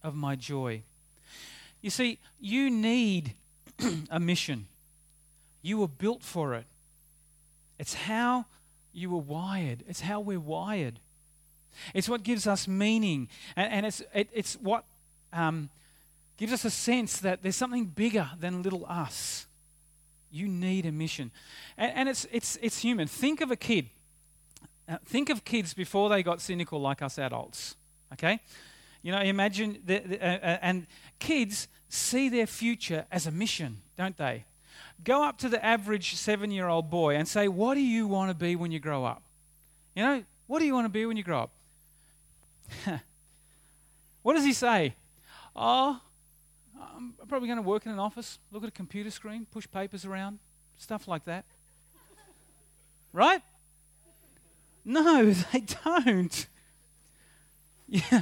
of 0.04 0.16
my 0.16 0.36
joy. 0.36 0.84
You 1.82 1.90
see, 1.90 2.20
you 2.40 2.70
need 2.70 3.34
a 4.09 4.19
mission. 4.19 4.67
You 5.61 5.77
were 5.77 5.88
built 5.88 6.23
for 6.23 6.55
it. 6.55 6.65
It's 7.79 7.93
how 7.93 8.45
you 8.93 9.09
were 9.09 9.17
wired, 9.17 9.83
it's 9.88 10.01
how 10.01 10.19
we're 10.19 10.39
wired. 10.39 11.00
It's 11.93 12.09
what 12.09 12.23
gives 12.23 12.47
us 12.47 12.67
meaning, 12.67 13.29
and, 13.55 13.71
and 13.71 13.85
it's, 13.85 14.01
it, 14.13 14.27
it's 14.33 14.55
what 14.55 14.83
um, 15.31 15.69
gives 16.38 16.51
us 16.51 16.65
a 16.65 16.69
sense 16.69 17.19
that 17.19 17.41
there's 17.41 17.55
something 17.55 17.85
bigger 17.85 18.29
than 18.39 18.61
little 18.61 18.85
us. 18.88 19.45
You 20.31 20.47
need 20.47 20.85
a 20.85 20.91
mission. 20.91 21.31
And, 21.77 21.91
and 21.95 22.09
it's, 22.09 22.27
it's, 22.31 22.57
it's 22.61 22.79
human. 22.79 23.07
Think 23.07 23.41
of 23.41 23.51
a 23.51 23.55
kid. 23.55 23.89
Uh, 24.89 24.97
think 25.05 25.29
of 25.29 25.45
kids 25.45 25.73
before 25.73 26.09
they 26.09 26.23
got 26.23 26.41
cynical 26.41 26.81
like 26.81 27.01
us 27.01 27.17
adults. 27.17 27.75
Okay? 28.13 28.39
You 29.01 29.11
know, 29.11 29.19
imagine, 29.19 29.81
the, 29.85 30.00
the, 30.00 30.19
uh, 30.19 30.38
uh, 30.38 30.57
and 30.61 30.88
kids 31.19 31.67
see 31.93 32.29
their 32.29 32.48
future 32.48 33.05
as 33.12 33.27
a 33.27 33.31
mission, 33.31 33.81
don't 33.98 34.17
they? 34.17 34.45
Go 35.03 35.24
up 35.24 35.38
to 35.39 35.50
the 35.50 35.63
average 35.63 36.15
seven 36.15 36.51
year 36.51 36.67
old 36.67 36.89
boy 36.89 37.15
and 37.15 37.27
say, 37.27 37.48
What 37.48 37.75
do 37.75 37.81
you 37.81 38.07
want 38.07 38.29
to 38.29 38.36
be 38.36 38.55
when 38.55 38.71
you 38.71 38.79
grow 38.79 39.03
up? 39.03 39.21
You 39.95 40.03
know, 40.03 40.24
what 40.48 40.60
do 40.60 40.65
you 40.65 40.74
want 40.74 40.86
to 40.86 40.89
be 40.89 41.05
when 41.05 41.17
you 41.17 41.24
grow 41.24 41.41
up? 41.41 41.51
what 44.21 44.36
does 44.36 44.45
he 44.45 44.53
say? 44.53 44.95
Oh, 45.55 46.00
I'm 46.79 47.13
probably 47.27 47.48
going 47.48 47.57
to 47.57 47.67
work 47.67 47.86
in 47.86 47.91
an 47.91 48.00
office, 48.00 48.39
look 48.51 48.63
at 48.63 48.69
a 48.69 48.71
computer 48.71 49.12
screen, 49.12 49.45
push 49.51 49.67
papers 49.69 50.05
around, 50.05 50.39
stuff 50.77 51.07
like 51.07 51.25
that. 51.25 51.45
right? 53.12 53.41
No, 54.86 55.31
they 55.51 55.63
don't. 55.83 56.48
Yeah. 57.93 58.21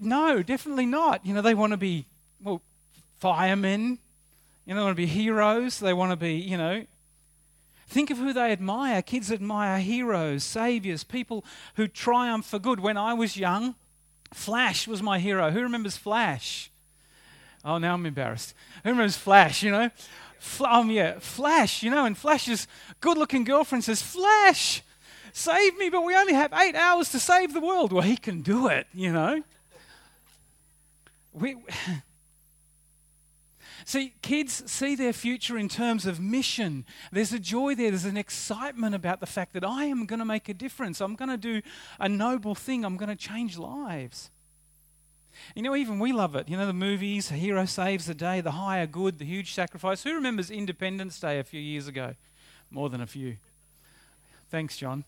No, 0.00 0.42
definitely 0.42 0.86
not. 0.86 1.24
You 1.24 1.34
know, 1.34 1.42
they 1.42 1.54
want 1.54 1.72
to 1.72 1.76
be, 1.76 2.06
well, 2.42 2.62
firemen. 3.18 3.98
You 4.64 4.74
know, 4.74 4.80
they 4.80 4.84
want 4.84 4.96
to 4.96 5.02
be 5.02 5.06
heroes. 5.06 5.78
They 5.78 5.92
want 5.92 6.12
to 6.12 6.16
be, 6.16 6.34
you 6.34 6.56
know, 6.56 6.84
Think 7.88 8.10
of 8.10 8.18
who 8.18 8.32
they 8.32 8.50
admire. 8.50 9.00
Kids 9.00 9.30
admire 9.30 9.78
heroes, 9.78 10.42
saviors, 10.42 11.04
people 11.04 11.44
who 11.76 11.86
triumph 11.86 12.46
for 12.46 12.58
good. 12.58 12.80
When 12.80 12.96
I 12.96 13.14
was 13.14 13.36
young, 13.36 13.76
Flash 14.34 14.88
was 14.88 15.02
my 15.02 15.18
hero. 15.18 15.50
Who 15.50 15.62
remembers 15.62 15.96
Flash? 15.96 16.70
Oh, 17.64 17.78
now 17.78 17.94
I'm 17.94 18.04
embarrassed. 18.04 18.54
Who 18.82 18.90
remembers 18.90 19.16
Flash, 19.16 19.62
you 19.62 19.70
know? 19.70 19.90
Um, 20.60 20.90
yeah, 20.90 21.18
Flash, 21.20 21.82
you 21.82 21.90
know, 21.90 22.04
and 22.04 22.18
Flash's 22.18 22.66
good 23.00 23.16
looking 23.16 23.44
girlfriend 23.44 23.84
says, 23.84 24.02
Flash, 24.02 24.82
save 25.36 25.76
me, 25.78 25.90
but 25.90 26.02
we 26.02 26.16
only 26.16 26.32
have 26.32 26.52
eight 26.54 26.74
hours 26.74 27.10
to 27.10 27.18
save 27.18 27.52
the 27.52 27.60
world. 27.60 27.92
Well, 27.92 28.02
he 28.02 28.16
can 28.16 28.42
do 28.42 28.68
it, 28.68 28.86
you 28.94 29.12
know. 29.12 29.42
We, 31.32 31.56
See, 33.84 34.14
kids 34.20 34.68
see 34.68 34.96
their 34.96 35.12
future 35.12 35.56
in 35.56 35.68
terms 35.68 36.06
of 36.06 36.18
mission. 36.18 36.84
There's 37.12 37.32
a 37.32 37.38
joy 37.38 37.76
there, 37.76 37.90
there's 37.90 38.04
an 38.04 38.16
excitement 38.16 38.96
about 38.96 39.20
the 39.20 39.26
fact 39.26 39.52
that 39.52 39.64
I 39.64 39.84
am 39.84 40.06
going 40.06 40.18
to 40.18 40.24
make 40.24 40.48
a 40.48 40.54
difference. 40.54 41.00
I'm 41.00 41.14
going 41.14 41.28
to 41.28 41.36
do 41.36 41.62
a 42.00 42.08
noble 42.08 42.56
thing, 42.56 42.84
I'm 42.84 42.96
going 42.96 43.10
to 43.10 43.16
change 43.16 43.56
lives. 43.56 44.30
You 45.54 45.62
know, 45.62 45.76
even 45.76 46.00
we 46.00 46.12
love 46.12 46.34
it. 46.34 46.48
You 46.48 46.56
know, 46.56 46.66
the 46.66 46.72
movies, 46.72 47.28
hero 47.28 47.64
saves 47.64 48.06
the 48.06 48.14
day, 48.14 48.40
the 48.40 48.52
higher 48.52 48.86
good, 48.86 49.20
the 49.20 49.24
huge 49.24 49.52
sacrifice. 49.52 50.02
Who 50.02 50.14
remembers 50.14 50.50
Independence 50.50 51.20
Day 51.20 51.38
a 51.38 51.44
few 51.44 51.60
years 51.60 51.86
ago? 51.86 52.14
More 52.72 52.88
than 52.88 53.00
a 53.00 53.06
few. 53.06 53.36
Thanks, 54.50 54.76
John. 54.78 55.04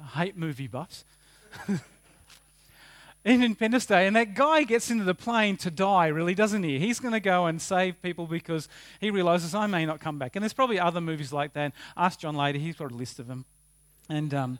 I 0.00 0.24
hate 0.24 0.36
movie 0.36 0.66
buffs. 0.66 1.04
in 1.68 3.42
Independence 3.42 3.84
Day, 3.86 4.06
and 4.06 4.16
that 4.16 4.34
guy 4.34 4.62
gets 4.62 4.90
into 4.90 5.04
the 5.04 5.14
plane 5.14 5.56
to 5.58 5.70
die, 5.70 6.06
really, 6.06 6.34
doesn't 6.34 6.62
he? 6.62 6.78
He's 6.78 7.00
going 7.00 7.12
to 7.12 7.20
go 7.20 7.46
and 7.46 7.60
save 7.60 8.00
people 8.00 8.26
because 8.26 8.68
he 8.98 9.10
realizes 9.10 9.54
I 9.54 9.66
may 9.66 9.84
not 9.84 10.00
come 10.00 10.18
back. 10.18 10.36
And 10.36 10.42
there's 10.42 10.54
probably 10.54 10.80
other 10.80 11.00
movies 11.00 11.32
like 11.32 11.52
that. 11.52 11.72
Ask 11.96 12.20
John 12.20 12.34
later; 12.34 12.58
he's 12.58 12.76
got 12.76 12.92
a 12.92 12.94
list 12.94 13.18
of 13.18 13.26
them. 13.26 13.44
And 14.08 14.32
um, 14.32 14.58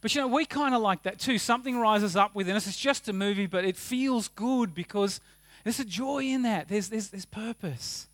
but 0.00 0.14
you 0.14 0.22
know, 0.22 0.28
we 0.28 0.46
kind 0.46 0.74
of 0.74 0.80
like 0.80 1.02
that 1.02 1.18
too. 1.18 1.38
Something 1.38 1.78
rises 1.78 2.16
up 2.16 2.34
within 2.34 2.56
us. 2.56 2.66
It's 2.66 2.78
just 2.78 3.08
a 3.08 3.12
movie, 3.12 3.46
but 3.46 3.64
it 3.64 3.76
feels 3.76 4.28
good 4.28 4.74
because 4.74 5.20
there's 5.64 5.80
a 5.80 5.84
joy 5.84 6.24
in 6.24 6.42
that. 6.42 6.68
There's 6.68 6.88
there's 6.88 7.08
there's 7.08 7.26
purpose. 7.26 8.06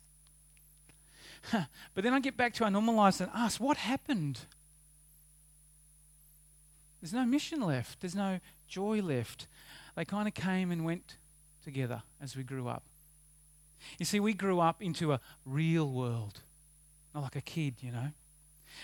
but 1.51 2.03
then 2.03 2.13
I 2.13 2.19
get 2.19 2.35
back 2.35 2.53
to 2.55 2.65
our 2.65 2.71
normal 2.71 2.95
lives 2.95 3.21
and 3.21 3.31
ask, 3.33 3.61
what 3.61 3.77
happened? 3.77 4.41
There's 7.01 7.13
no 7.13 7.25
mission 7.25 7.61
left. 7.61 8.01
There's 8.01 8.15
no 8.15 8.39
joy 8.67 9.01
left 9.01 9.47
they 9.99 10.05
kind 10.05 10.29
of 10.29 10.33
came 10.33 10.71
and 10.71 10.85
went 10.85 11.17
together 11.61 12.03
as 12.21 12.33
we 12.33 12.43
grew 12.43 12.69
up. 12.69 12.83
You 13.97 14.05
see, 14.05 14.21
we 14.21 14.33
grew 14.33 14.61
up 14.61 14.81
into 14.81 15.11
a 15.11 15.19
real 15.45 15.91
world, 15.91 16.39
not 17.13 17.23
like 17.23 17.35
a 17.35 17.41
kid, 17.41 17.75
you 17.81 17.91
know. 17.91 18.11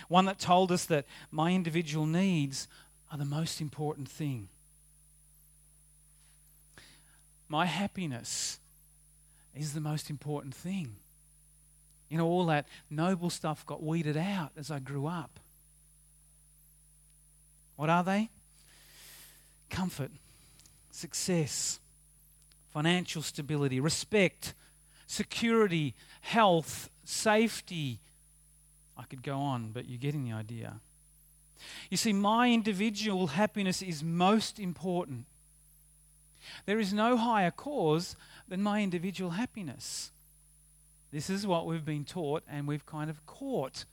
One 0.09 0.25
that 0.25 0.39
told 0.39 0.73
us 0.73 0.83
that 0.87 1.05
my 1.31 1.53
individual 1.53 2.05
needs 2.05 2.67
are 3.09 3.17
the 3.17 3.23
most 3.23 3.61
important 3.61 4.09
thing. 4.09 4.49
My 7.47 7.65
happiness 7.65 8.59
is 9.55 9.73
the 9.73 9.79
most 9.79 10.09
important 10.09 10.53
thing. 10.53 10.97
You 12.09 12.17
know, 12.17 12.27
all 12.27 12.45
that 12.47 12.67
noble 12.89 13.29
stuff 13.29 13.65
got 13.65 13.81
weeded 13.81 14.17
out 14.17 14.51
as 14.57 14.69
I 14.69 14.79
grew 14.79 15.07
up. 15.07 15.39
What 17.75 17.89
are 17.89 18.03
they? 18.03 18.29
Comfort, 19.69 20.11
success, 20.91 21.79
financial 22.71 23.21
stability, 23.21 23.79
respect, 23.79 24.53
security, 25.07 25.93
health, 26.21 26.89
safety. 27.03 27.99
I 28.97 29.03
could 29.03 29.23
go 29.23 29.37
on, 29.37 29.71
but 29.71 29.87
you're 29.87 29.97
getting 29.97 30.23
the 30.23 30.31
idea. 30.31 30.75
You 31.89 31.97
see, 31.97 32.13
my 32.13 32.51
individual 32.51 33.27
happiness 33.27 33.81
is 33.81 34.03
most 34.03 34.59
important. 34.59 35.25
There 36.65 36.79
is 36.79 36.93
no 36.93 37.17
higher 37.17 37.51
cause 37.51 38.15
than 38.47 38.61
my 38.61 38.81
individual 38.83 39.31
happiness. 39.31 40.11
This 41.11 41.29
is 41.29 41.47
what 41.47 41.65
we've 41.65 41.85
been 41.85 42.05
taught 42.05 42.43
and 42.49 42.67
we've 42.67 42.85
kind 42.85 43.09
of 43.09 43.25
caught 43.25 43.85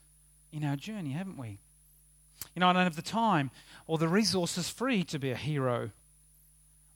in 0.53 0.65
our 0.65 0.77
journey, 0.77 1.13
haven't 1.13 1.39
we? 1.39 1.59
You 2.55 2.61
know, 2.61 2.69
I 2.69 2.73
don't 2.73 2.85
have 2.85 2.97
the 2.97 3.03
time 3.03 3.51
or 3.87 3.99
the 3.99 4.09
resources 4.09 4.69
free 4.69 5.05
to 5.05 5.19
be 5.19 5.31
a 5.31 5.37
hero 5.37 5.91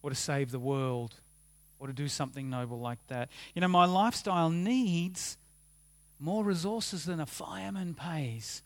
or 0.03 0.11
to 0.11 0.17
save 0.17 0.51
the 0.51 0.59
world 0.59 1.15
or 1.79 1.87
to 1.87 1.93
do 1.93 2.09
something 2.09 2.49
noble 2.49 2.79
like 2.79 2.99
that. 3.09 3.29
You 3.55 3.61
know, 3.61 3.69
my 3.69 3.85
lifestyle 3.85 4.51
needs 4.51 5.37
more 6.19 6.45
resources 6.45 7.05
than 7.05 7.21
a 7.21 7.27
fireman 7.27 7.95
pays, 7.95 8.63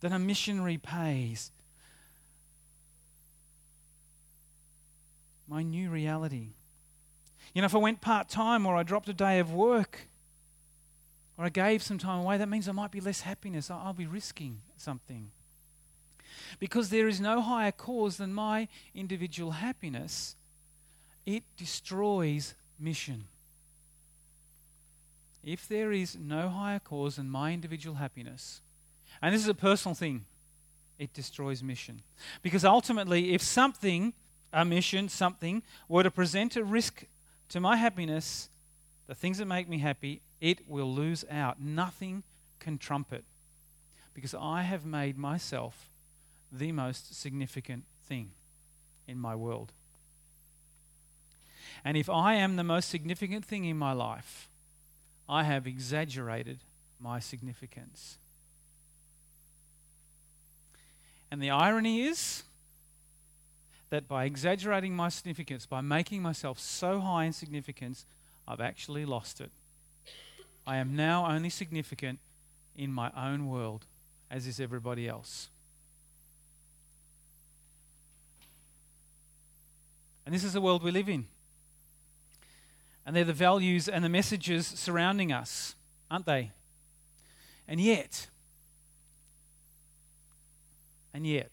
than 0.00 0.12
a 0.12 0.18
missionary 0.18 0.78
pays. 0.78 1.50
My 5.48 5.62
new 5.62 5.90
reality. 5.90 6.50
You 7.54 7.62
know, 7.62 7.66
if 7.66 7.74
I 7.74 7.78
went 7.78 8.00
part 8.00 8.28
time 8.28 8.66
or 8.66 8.76
I 8.76 8.82
dropped 8.82 9.08
a 9.08 9.14
day 9.14 9.38
of 9.38 9.52
work 9.52 10.08
or 11.38 11.44
I 11.44 11.48
gave 11.48 11.82
some 11.82 11.98
time 11.98 12.20
away, 12.20 12.36
that 12.38 12.48
means 12.48 12.68
I 12.68 12.72
might 12.72 12.90
be 12.90 13.00
less 13.00 13.22
happiness. 13.22 13.70
I'll 13.70 13.92
be 13.92 14.06
risking 14.06 14.58
something. 14.76 15.30
Because 16.58 16.90
there 16.90 17.08
is 17.08 17.20
no 17.20 17.40
higher 17.40 17.72
cause 17.72 18.16
than 18.16 18.32
my 18.32 18.68
individual 18.94 19.52
happiness, 19.52 20.36
it 21.24 21.42
destroys 21.56 22.54
mission. 22.78 23.24
If 25.44 25.68
there 25.68 25.92
is 25.92 26.16
no 26.16 26.48
higher 26.48 26.80
cause 26.80 27.16
than 27.16 27.30
my 27.30 27.52
individual 27.52 27.96
happiness, 27.96 28.60
and 29.22 29.34
this 29.34 29.42
is 29.42 29.48
a 29.48 29.54
personal 29.54 29.94
thing, 29.94 30.24
it 30.98 31.12
destroys 31.12 31.62
mission. 31.62 32.02
Because 32.42 32.64
ultimately, 32.64 33.34
if 33.34 33.42
something, 33.42 34.12
a 34.52 34.64
mission, 34.64 35.08
something, 35.08 35.62
were 35.88 36.02
to 36.02 36.10
present 36.10 36.56
a 36.56 36.64
risk 36.64 37.04
to 37.50 37.60
my 37.60 37.76
happiness, 37.76 38.48
the 39.06 39.14
things 39.14 39.38
that 39.38 39.46
make 39.46 39.68
me 39.68 39.78
happy, 39.78 40.20
it 40.40 40.68
will 40.68 40.92
lose 40.92 41.24
out. 41.30 41.60
Nothing 41.60 42.22
can 42.58 42.78
trump 42.78 43.12
it. 43.12 43.24
Because 44.14 44.34
I 44.34 44.62
have 44.62 44.84
made 44.84 45.16
myself 45.18 45.88
the 46.52 46.72
most 46.72 47.18
significant 47.18 47.84
thing 48.06 48.30
in 49.06 49.18
my 49.18 49.34
world. 49.34 49.72
And 51.84 51.96
if 51.96 52.08
I 52.08 52.34
am 52.34 52.56
the 52.56 52.64
most 52.64 52.88
significant 52.88 53.44
thing 53.44 53.64
in 53.64 53.76
my 53.76 53.92
life, 53.92 54.48
I 55.28 55.44
have 55.44 55.66
exaggerated 55.66 56.58
my 57.00 57.20
significance. 57.20 58.18
And 61.30 61.42
the 61.42 61.50
irony 61.50 62.02
is 62.02 62.44
that 63.90 64.08
by 64.08 64.24
exaggerating 64.24 64.94
my 64.94 65.08
significance, 65.08 65.66
by 65.66 65.80
making 65.80 66.22
myself 66.22 66.58
so 66.58 67.00
high 67.00 67.24
in 67.24 67.32
significance, 67.32 68.04
I've 68.48 68.60
actually 68.60 69.04
lost 69.04 69.40
it. 69.40 69.50
I 70.66 70.78
am 70.78 70.96
now 70.96 71.30
only 71.30 71.50
significant 71.50 72.18
in 72.76 72.92
my 72.92 73.10
own 73.16 73.48
world, 73.48 73.84
as 74.30 74.46
is 74.46 74.60
everybody 74.60 75.08
else. 75.08 75.48
And 80.26 80.34
this 80.34 80.44
is 80.44 80.52
the 80.52 80.60
world 80.60 80.82
we 80.82 80.90
live 80.90 81.08
in. 81.08 81.26
And 83.06 83.14
they're 83.14 83.24
the 83.24 83.32
values 83.32 83.88
and 83.88 84.04
the 84.04 84.08
messages 84.08 84.66
surrounding 84.66 85.32
us, 85.32 85.76
aren't 86.10 86.26
they? 86.26 86.50
And 87.68 87.80
yet, 87.80 88.26
and 91.14 91.24
yet, 91.26 91.50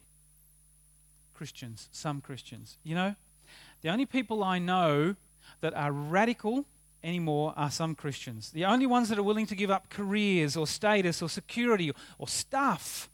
Christians, 1.35 1.87
some 1.91 2.21
Christians, 2.21 2.77
you 2.83 2.95
know, 2.95 3.15
the 3.83 3.89
only 3.89 4.05
people 4.05 4.43
I 4.43 4.59
know 4.59 5.15
that 5.61 5.73
are 5.75 5.91
radical 5.91 6.65
anymore 7.03 7.53
are 7.55 7.69
some 7.69 7.95
Christians. 7.95 8.51
The 8.51 8.65
only 8.65 8.87
ones 8.87 9.09
that 9.09 9.19
are 9.19 9.23
willing 9.23 9.45
to 9.47 9.55
give 9.55 9.69
up 9.69 9.89
careers 9.89 10.57
or 10.57 10.65
status 10.65 11.21
or 11.21 11.29
security 11.29 11.91
or 12.17 12.27
stuff 12.27 13.09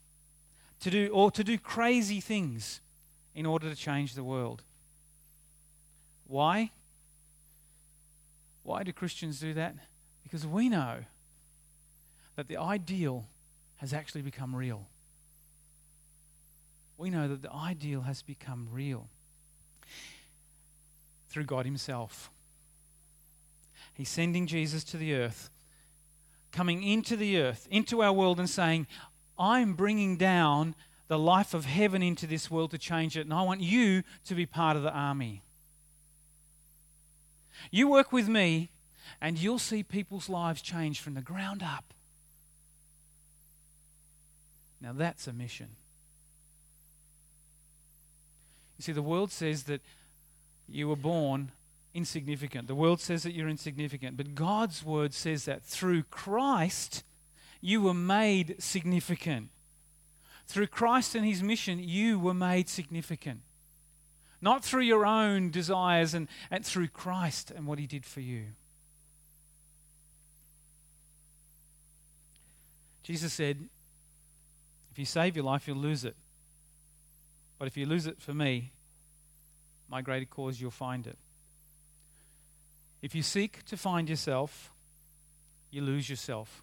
to 0.80 0.90
do 0.90 1.08
or 1.08 1.30
to 1.32 1.44
do 1.44 1.58
crazy 1.58 2.20
things 2.20 2.80
in 3.34 3.46
order 3.46 3.68
to 3.68 3.76
change 3.76 4.14
the 4.14 4.24
world. 4.24 4.62
Why? 6.30 6.70
Why 8.62 8.84
do 8.84 8.92
Christians 8.92 9.40
do 9.40 9.52
that? 9.54 9.74
Because 10.22 10.46
we 10.46 10.68
know 10.68 10.98
that 12.36 12.46
the 12.46 12.56
ideal 12.56 13.26
has 13.78 13.92
actually 13.92 14.22
become 14.22 14.54
real. 14.54 14.86
We 16.96 17.10
know 17.10 17.26
that 17.26 17.42
the 17.42 17.52
ideal 17.52 18.02
has 18.02 18.22
become 18.22 18.68
real 18.70 19.08
through 21.30 21.46
God 21.46 21.64
Himself. 21.64 22.30
He's 23.92 24.08
sending 24.08 24.46
Jesus 24.46 24.84
to 24.84 24.96
the 24.96 25.14
earth, 25.14 25.50
coming 26.52 26.84
into 26.84 27.16
the 27.16 27.40
earth, 27.40 27.66
into 27.72 28.02
our 28.02 28.12
world, 28.12 28.38
and 28.38 28.48
saying, 28.48 28.86
I'm 29.36 29.74
bringing 29.74 30.16
down 30.16 30.76
the 31.08 31.18
life 31.18 31.54
of 31.54 31.64
heaven 31.64 32.04
into 32.04 32.28
this 32.28 32.48
world 32.52 32.70
to 32.70 32.78
change 32.78 33.16
it, 33.16 33.22
and 33.22 33.34
I 33.34 33.42
want 33.42 33.62
you 33.62 34.04
to 34.26 34.36
be 34.36 34.46
part 34.46 34.76
of 34.76 34.84
the 34.84 34.92
army. 34.92 35.42
You 37.70 37.88
work 37.88 38.12
with 38.12 38.28
me, 38.28 38.70
and 39.20 39.38
you'll 39.38 39.58
see 39.58 39.82
people's 39.82 40.28
lives 40.28 40.62
change 40.62 41.00
from 41.00 41.14
the 41.14 41.20
ground 41.20 41.62
up. 41.62 41.84
Now, 44.80 44.92
that's 44.92 45.26
a 45.26 45.32
mission. 45.32 45.68
You 48.78 48.82
see, 48.82 48.92
the 48.92 49.02
world 49.02 49.30
says 49.30 49.64
that 49.64 49.82
you 50.68 50.88
were 50.88 50.96
born 50.96 51.50
insignificant. 51.92 52.66
The 52.66 52.74
world 52.74 53.00
says 53.00 53.24
that 53.24 53.34
you're 53.34 53.48
insignificant. 53.48 54.16
But 54.16 54.34
God's 54.34 54.84
word 54.84 55.12
says 55.12 55.44
that 55.44 55.62
through 55.62 56.04
Christ, 56.04 57.02
you 57.60 57.82
were 57.82 57.94
made 57.94 58.56
significant. 58.58 59.48
Through 60.46 60.68
Christ 60.68 61.14
and 61.14 61.26
his 61.26 61.42
mission, 61.42 61.78
you 61.78 62.18
were 62.18 62.34
made 62.34 62.68
significant. 62.68 63.40
Not 64.42 64.64
through 64.64 64.82
your 64.82 65.04
own 65.04 65.50
desires 65.50 66.14
and, 66.14 66.28
and 66.50 66.64
through 66.64 66.88
Christ 66.88 67.50
and 67.50 67.66
what 67.66 67.78
he 67.78 67.86
did 67.86 68.06
for 68.06 68.20
you. 68.20 68.44
Jesus 73.02 73.32
said, 73.32 73.58
If 74.92 74.98
you 74.98 75.04
save 75.04 75.36
your 75.36 75.44
life, 75.44 75.66
you'll 75.66 75.76
lose 75.76 76.04
it. 76.04 76.16
But 77.58 77.68
if 77.68 77.76
you 77.76 77.84
lose 77.84 78.06
it 78.06 78.20
for 78.20 78.32
me, 78.32 78.72
my 79.90 80.00
greater 80.00 80.24
cause, 80.24 80.60
you'll 80.60 80.70
find 80.70 81.06
it. 81.06 81.18
If 83.02 83.14
you 83.14 83.22
seek 83.22 83.64
to 83.66 83.76
find 83.76 84.08
yourself, 84.08 84.70
you 85.70 85.82
lose 85.82 86.08
yourself. 86.08 86.62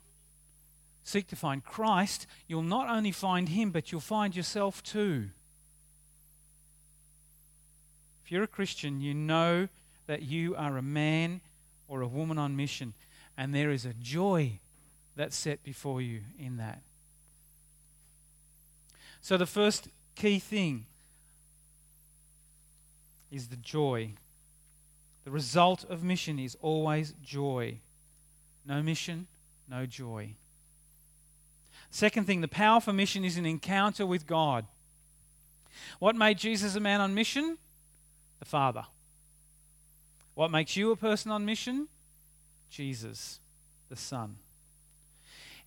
Seek 1.03 1.27
to 1.27 1.35
find 1.35 1.63
Christ, 1.63 2.27
you'll 2.47 2.63
not 2.63 2.89
only 2.89 3.11
find 3.11 3.49
Him, 3.49 3.71
but 3.71 3.91
you'll 3.91 4.01
find 4.01 4.35
yourself 4.35 4.83
too. 4.83 5.29
If 8.27 8.31
you're 8.33 8.43
a 8.43 8.47
Christian, 8.47 8.99
you 8.99 9.13
know 9.13 9.69
that 10.05 10.21
you 10.21 10.53
are 10.57 10.75
a 10.75 10.81
man 10.81 11.39
or 11.87 12.01
a 12.01 12.07
woman 12.07 12.37
on 12.37 12.57
mission, 12.57 12.91
and 13.37 13.55
there 13.55 13.71
is 13.71 13.85
a 13.85 13.93
joy 13.93 14.59
that's 15.15 15.37
set 15.37 15.63
before 15.63 16.01
you 16.01 16.19
in 16.37 16.57
that. 16.57 16.81
So, 19.21 19.37
the 19.37 19.45
first 19.45 19.87
key 20.17 20.39
thing 20.39 20.87
is 23.31 23.47
the 23.47 23.55
joy 23.55 24.11
the 25.23 25.31
result 25.31 25.85
of 25.85 26.03
mission 26.03 26.37
is 26.37 26.57
always 26.61 27.13
joy. 27.23 27.77
No 28.65 28.83
mission, 28.83 29.27
no 29.69 29.85
joy. 29.85 30.31
Second 31.91 32.27
thing, 32.27 32.41
the 32.41 32.49
power 32.49 32.81
for 32.81 32.91
mission 32.91 33.23
is 33.23 33.37
an 33.37 33.45
encounter 33.45 34.05
with 34.05 34.27
God. 34.27 34.65
What 35.99 36.17
made 36.17 36.37
Jesus 36.37 36.75
a 36.75 36.81
man 36.81 36.99
on 36.99 37.13
mission? 37.13 37.57
The 38.39 38.45
Father. 38.45 38.85
What 40.35 40.51
makes 40.51 40.77
you 40.77 40.91
a 40.91 40.95
person 40.95 41.31
on 41.31 41.45
mission? 41.45 41.87
Jesus, 42.69 43.39
the 43.89 43.95
Son. 43.95 44.37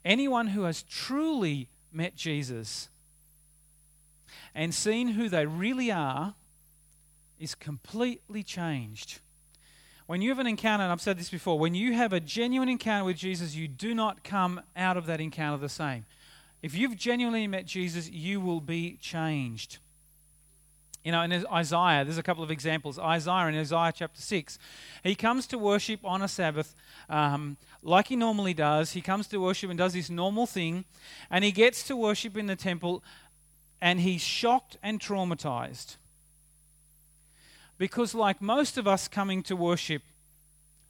Anyone 0.04 0.48
who 0.48 0.62
has 0.62 0.82
truly 0.82 1.68
met 1.92 2.14
Jesus 2.16 2.88
and 4.54 4.74
seen 4.74 5.08
who 5.08 5.28
they 5.28 5.46
really 5.46 5.90
are 5.90 6.34
is 7.38 7.54
completely 7.54 8.42
changed. 8.42 9.18
When 10.06 10.22
you 10.22 10.30
have 10.30 10.38
an 10.38 10.46
encounter, 10.46 10.82
and 10.82 10.92
I've 10.92 11.00
said 11.00 11.18
this 11.18 11.30
before, 11.30 11.58
when 11.58 11.74
you 11.74 11.92
have 11.92 12.12
a 12.12 12.20
genuine 12.20 12.68
encounter 12.68 13.04
with 13.04 13.16
Jesus, 13.16 13.54
you 13.54 13.68
do 13.68 13.94
not 13.94 14.24
come 14.24 14.60
out 14.76 14.96
of 14.96 15.06
that 15.06 15.20
encounter 15.20 15.58
the 15.58 15.68
same. 15.68 16.04
If 16.62 16.74
you've 16.74 16.96
genuinely 16.96 17.46
met 17.46 17.66
Jesus, 17.66 18.10
you 18.10 18.40
will 18.40 18.60
be 18.60 18.98
changed. 19.00 19.78
You 21.04 21.12
know, 21.12 21.22
in 21.22 21.32
Isaiah, 21.50 22.04
there's 22.04 22.18
a 22.18 22.22
couple 22.22 22.44
of 22.44 22.50
examples. 22.50 22.98
Isaiah, 22.98 23.46
in 23.46 23.54
Isaiah 23.54 23.92
chapter 23.94 24.20
6, 24.20 24.58
he 25.02 25.14
comes 25.14 25.46
to 25.46 25.56
worship 25.56 26.00
on 26.04 26.20
a 26.20 26.28
Sabbath 26.28 26.74
um, 27.08 27.56
like 27.82 28.08
he 28.08 28.16
normally 28.16 28.52
does. 28.52 28.92
He 28.92 29.00
comes 29.00 29.26
to 29.28 29.38
worship 29.38 29.70
and 29.70 29.78
does 29.78 29.94
this 29.94 30.10
normal 30.10 30.46
thing, 30.46 30.84
and 31.30 31.42
he 31.42 31.52
gets 31.52 31.82
to 31.84 31.96
worship 31.96 32.36
in 32.36 32.46
the 32.46 32.56
temple, 32.56 33.02
and 33.80 34.00
he's 34.00 34.20
shocked 34.20 34.76
and 34.82 35.00
traumatized. 35.00 35.96
Because, 37.78 38.14
like 38.14 38.42
most 38.42 38.76
of 38.76 38.86
us 38.86 39.08
coming 39.08 39.42
to 39.44 39.56
worship, 39.56 40.02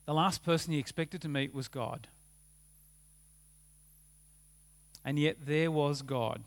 the 0.06 0.14
last 0.14 0.44
person 0.44 0.72
he 0.72 0.80
expected 0.80 1.22
to 1.22 1.28
meet 1.28 1.54
was 1.54 1.68
God. 1.68 2.08
And 5.04 5.16
yet 5.16 5.36
there 5.46 5.70
was 5.70 6.02
God. 6.02 6.42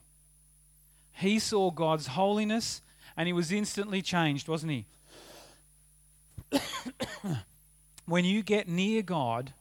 He 1.13 1.39
saw 1.39 1.71
God's 1.71 2.08
holiness 2.08 2.82
and 3.15 3.28
he 3.28 3.34
was 3.34 3.52
instantly 3.52 4.02
changed, 4.02 4.47
wasn't 4.47 4.71
he? 4.71 4.86
when 8.06 8.26
you 8.26 8.43
get 8.43 8.67
near 8.67 9.02
God, 9.02 9.54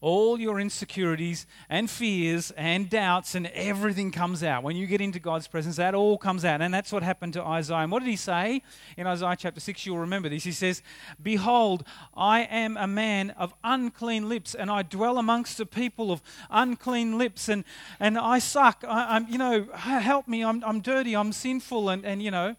all 0.00 0.38
your 0.38 0.60
insecurities 0.60 1.46
and 1.68 1.88
fears 1.90 2.50
and 2.56 2.90
doubts 2.90 3.34
and 3.34 3.46
everything 3.48 4.10
comes 4.10 4.42
out. 4.42 4.62
When 4.62 4.76
you 4.76 4.86
get 4.86 5.00
into 5.00 5.18
God's 5.18 5.48
presence, 5.48 5.76
that 5.76 5.94
all 5.94 6.18
comes 6.18 6.44
out. 6.44 6.60
And 6.60 6.72
that's 6.72 6.92
what 6.92 7.02
happened 7.02 7.32
to 7.32 7.42
Isaiah. 7.42 7.78
And 7.78 7.92
what 7.92 8.00
did 8.00 8.08
he 8.08 8.16
say 8.16 8.62
in 8.96 9.06
Isaiah 9.06 9.36
chapter 9.38 9.60
6? 9.60 9.86
You'll 9.86 9.98
remember 9.98 10.28
this. 10.28 10.44
He 10.44 10.52
says, 10.52 10.82
Behold, 11.22 11.84
I 12.14 12.40
am 12.42 12.76
a 12.76 12.86
man 12.86 13.30
of 13.30 13.54
unclean 13.64 14.28
lips, 14.28 14.54
and 14.54 14.70
I 14.70 14.82
dwell 14.82 15.18
amongst 15.18 15.60
a 15.60 15.66
people 15.66 16.12
of 16.12 16.22
unclean 16.50 17.18
lips, 17.18 17.48
and, 17.48 17.64
and 17.98 18.18
I 18.18 18.38
suck. 18.38 18.84
I, 18.86 19.16
am 19.16 19.26
you 19.28 19.38
know, 19.38 19.66
help 19.74 20.28
me. 20.28 20.44
I'm, 20.44 20.62
I'm 20.64 20.80
dirty. 20.80 21.16
I'm 21.16 21.32
sinful. 21.32 21.88
And, 21.88 22.04
and, 22.04 22.22
you 22.22 22.30
know, 22.30 22.56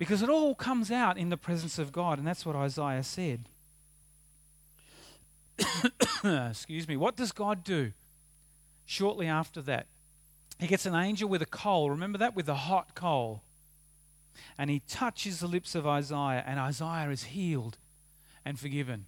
because 0.00 0.22
it 0.22 0.30
all 0.30 0.54
comes 0.54 0.90
out 0.90 1.18
in 1.18 1.28
the 1.28 1.36
presence 1.36 1.78
of 1.78 1.92
God. 1.92 2.18
And 2.18 2.26
that's 2.26 2.46
what 2.46 2.56
Isaiah 2.56 3.02
said. 3.02 3.49
excuse 6.50 6.88
me, 6.88 6.96
what 6.96 7.16
does 7.16 7.32
God 7.32 7.64
do 7.64 7.92
shortly 8.86 9.26
after 9.26 9.62
that? 9.62 9.86
He 10.58 10.66
gets 10.66 10.86
an 10.86 10.94
angel 10.94 11.28
with 11.28 11.42
a 11.42 11.46
coal. 11.46 11.90
Remember 11.90 12.18
that? 12.18 12.36
With 12.36 12.48
a 12.48 12.54
hot 12.54 12.94
coal. 12.94 13.42
And 14.58 14.70
he 14.70 14.82
touches 14.88 15.40
the 15.40 15.46
lips 15.46 15.74
of 15.74 15.86
Isaiah, 15.86 16.44
and 16.46 16.58
Isaiah 16.58 17.10
is 17.10 17.24
healed 17.24 17.78
and 18.44 18.58
forgiven. 18.58 19.06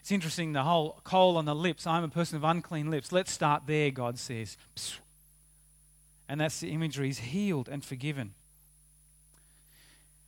It's 0.00 0.12
interesting, 0.12 0.52
the 0.52 0.62
whole 0.62 1.00
coal 1.04 1.36
on 1.36 1.44
the 1.44 1.54
lips. 1.54 1.86
I'm 1.86 2.04
a 2.04 2.08
person 2.08 2.36
of 2.36 2.44
unclean 2.44 2.90
lips. 2.90 3.12
Let's 3.12 3.32
start 3.32 3.62
there, 3.66 3.90
God 3.90 4.18
says. 4.18 4.56
And 6.28 6.40
that's 6.40 6.60
the 6.60 6.70
imagery. 6.70 7.08
He's 7.08 7.18
healed 7.18 7.68
and 7.68 7.84
forgiven. 7.84 8.34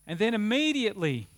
And 0.06 0.18
then 0.18 0.34
immediately, 0.34 1.28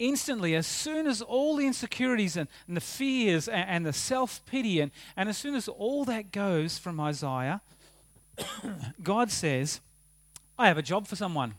instantly, 0.00 0.56
as 0.56 0.66
soon 0.66 1.06
as 1.06 1.22
all 1.22 1.54
the 1.56 1.66
insecurities 1.66 2.36
and, 2.36 2.48
and 2.66 2.76
the 2.76 2.80
fears 2.80 3.46
and, 3.46 3.68
and 3.68 3.86
the 3.86 3.92
self 3.92 4.44
pity, 4.46 4.80
and, 4.80 4.90
and 5.16 5.28
as 5.28 5.38
soon 5.38 5.54
as 5.54 5.68
all 5.68 6.04
that 6.06 6.32
goes 6.32 6.78
from 6.78 6.98
Isaiah, 6.98 7.60
God 9.02 9.30
says, 9.30 9.80
I 10.58 10.66
have 10.66 10.78
a 10.78 10.82
job 10.82 11.06
for 11.06 11.14
someone. 11.14 11.54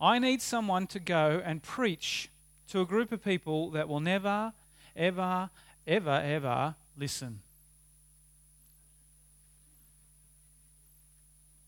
I 0.00 0.18
need 0.18 0.42
someone 0.42 0.86
to 0.88 1.00
go 1.00 1.42
and 1.44 1.62
preach 1.62 2.28
to 2.68 2.80
a 2.80 2.84
group 2.84 3.12
of 3.12 3.24
people 3.24 3.70
that 3.70 3.88
will 3.88 4.00
never, 4.00 4.52
ever, 4.94 5.50
ever, 5.86 6.10
ever 6.10 6.74
listen. 6.98 7.40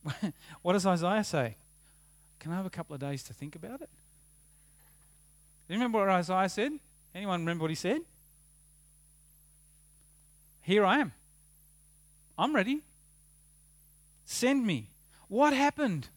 what 0.63 0.75
does 0.75 0.87
Isaiah 0.87 1.25
say? 1.25 1.57
Can 2.41 2.53
I 2.53 2.57
have 2.57 2.67
a 2.67 2.71
couple 2.71 2.95
of 2.95 3.01
days 3.01 3.23
to 3.25 3.33
think 3.33 3.57
about 3.57 3.81
it? 3.81 3.89
You 5.69 5.75
remember 5.75 5.99
what 5.99 6.09
Isaiah 6.09 6.49
said? 6.49 6.73
Anyone 7.15 7.41
remember 7.41 7.63
what 7.63 7.71
he 7.71 7.77
said? 7.77 8.01
Here 10.63 10.85
I 10.85 10.99
am. 10.99 11.13
I'm 12.39 12.55
ready. 12.55 12.81
Send 14.25 14.67
me. 14.67 14.89
What 15.29 15.53
happened? 15.53 16.09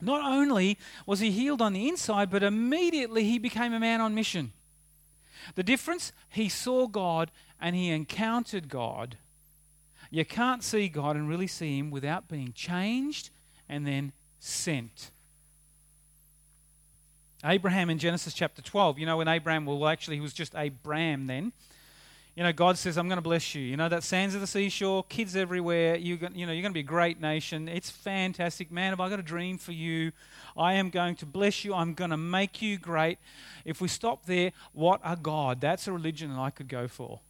Not 0.00 0.30
only 0.30 0.78
was 1.06 1.20
he 1.20 1.30
healed 1.30 1.62
on 1.62 1.72
the 1.72 1.88
inside, 1.88 2.30
but 2.30 2.42
immediately 2.42 3.24
he 3.24 3.38
became 3.38 3.72
a 3.72 3.80
man 3.80 4.00
on 4.00 4.14
mission. 4.14 4.52
The 5.54 5.62
difference? 5.62 6.12
He 6.28 6.48
saw 6.48 6.86
God 6.86 7.30
and 7.60 7.74
he 7.74 7.90
encountered 7.90 8.68
God. 8.68 9.16
You 10.10 10.24
can't 10.24 10.62
see 10.62 10.88
God 10.88 11.16
and 11.16 11.28
really 11.28 11.46
see 11.46 11.78
Him 11.78 11.90
without 11.90 12.28
being 12.28 12.52
changed 12.52 13.30
and 13.68 13.86
then 13.86 14.12
sent. 14.40 15.10
Abraham 17.46 17.90
in 17.90 17.98
Genesis 17.98 18.34
chapter 18.34 18.60
12, 18.60 18.98
you 18.98 19.06
know, 19.06 19.18
when 19.18 19.28
Abraham, 19.28 19.66
well, 19.66 19.86
actually, 19.86 20.16
he 20.16 20.20
was 20.20 20.32
just 20.32 20.52
Abram 20.54 21.26
then. 21.26 21.52
You 22.34 22.42
know, 22.42 22.52
God 22.52 22.76
says, 22.76 22.98
I'm 22.98 23.08
going 23.08 23.16
to 23.16 23.22
bless 23.22 23.54
you. 23.54 23.62
You 23.62 23.78
know, 23.78 23.88
that 23.88 24.02
sands 24.02 24.34
of 24.34 24.42
the 24.42 24.46
seashore, 24.46 25.04
kids 25.08 25.36
everywhere. 25.36 25.96
You're, 25.96 26.18
you 26.34 26.44
know, 26.44 26.52
you're 26.52 26.60
going 26.60 26.72
to 26.72 26.74
be 26.74 26.80
a 26.80 26.82
great 26.82 27.18
nation. 27.18 27.66
It's 27.66 27.88
fantastic. 27.88 28.70
Man, 28.70 28.90
have 28.90 29.00
I 29.00 29.08
got 29.08 29.18
a 29.18 29.22
dream 29.22 29.56
for 29.56 29.72
you? 29.72 30.12
I 30.54 30.74
am 30.74 30.90
going 30.90 31.16
to 31.16 31.26
bless 31.26 31.64
you. 31.64 31.72
I'm 31.72 31.94
going 31.94 32.10
to 32.10 32.18
make 32.18 32.60
you 32.60 32.76
great. 32.76 33.18
If 33.64 33.80
we 33.80 33.88
stop 33.88 34.26
there, 34.26 34.52
what 34.74 35.00
a 35.02 35.16
God. 35.16 35.62
That's 35.62 35.86
a 35.88 35.92
religion 35.92 36.30
that 36.30 36.38
I 36.38 36.50
could 36.50 36.68
go 36.68 36.88
for. 36.88 37.20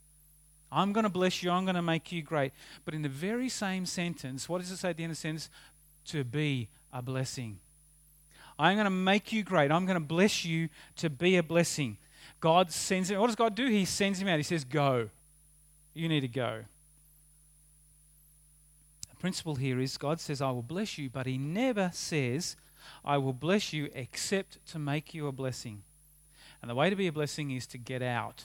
I'm 0.72 0.92
going 0.92 1.05
to 1.05 1.11
bless 1.11 1.42
you. 1.42 1.50
I'm 1.50 1.64
going 1.64 1.76
to 1.76 1.83
make 1.83 2.11
you 2.11 2.22
great. 2.22 2.52
But 2.85 2.94
in 2.94 3.02
the 3.02 3.09
very 3.09 3.48
same 3.48 3.87
sentence, 3.87 4.48
what 4.48 4.61
does 4.61 4.72
it 4.72 4.79
say 4.79 4.90
at 4.90 4.96
the 4.96 5.05
end 5.05 5.12
of 5.12 5.18
the 5.18 5.20
sentence? 5.20 5.50
To 6.07 6.24
be 6.24 6.68
a 6.92 7.00
blessing. 7.00 7.59
I'm 8.59 8.77
going 8.77 8.85
to 8.85 8.90
make 8.90 9.33
you 9.33 9.42
great. 9.42 9.71
I'm 9.71 9.87
going 9.87 10.01
to 10.01 10.07
bless 10.07 10.45
you 10.45 10.69
to 10.97 11.11
be 11.11 11.37
a 11.37 11.42
blessing. 11.42 11.99
God 12.40 12.71
sends 12.73 13.11
him. 13.11 13.21
What 13.21 13.27
does 13.27 13.37
God 13.37 13.55
do? 13.55 13.66
He 13.66 13.85
sends 13.85 14.21
him 14.21 14.29
out. 14.29 14.38
He 14.38 14.42
says, 14.42 14.64
Go. 14.64 15.11
You 15.95 16.09
need 16.09 16.21
to 16.21 16.29
go. 16.29 16.61
The 19.11 19.16
principle 19.16 19.55
here 19.55 19.81
is 19.81 19.97
God 19.97 20.21
says, 20.21 20.42
I 20.42 20.51
will 20.51 20.62
bless 20.62 20.99
you, 20.99 21.09
but 21.09 21.27
He 21.27 21.38
never 21.38 21.90
says, 21.92 22.57
I 23.05 23.19
will 23.19 23.33
bless 23.33 23.73
you 23.73 23.88
except 23.95 24.64
to 24.73 24.79
make 24.79 25.14
you 25.14 25.27
a 25.27 25.33
blessing. 25.33 25.83
And 26.61 26.71
the 26.71 26.75
way 26.75 26.90
to 26.90 26.97
be 26.97 27.07
a 27.07 27.12
blessing 27.12 27.51
is 27.51 27.66
to 27.69 27.79
get 27.79 28.03
out. 28.03 28.45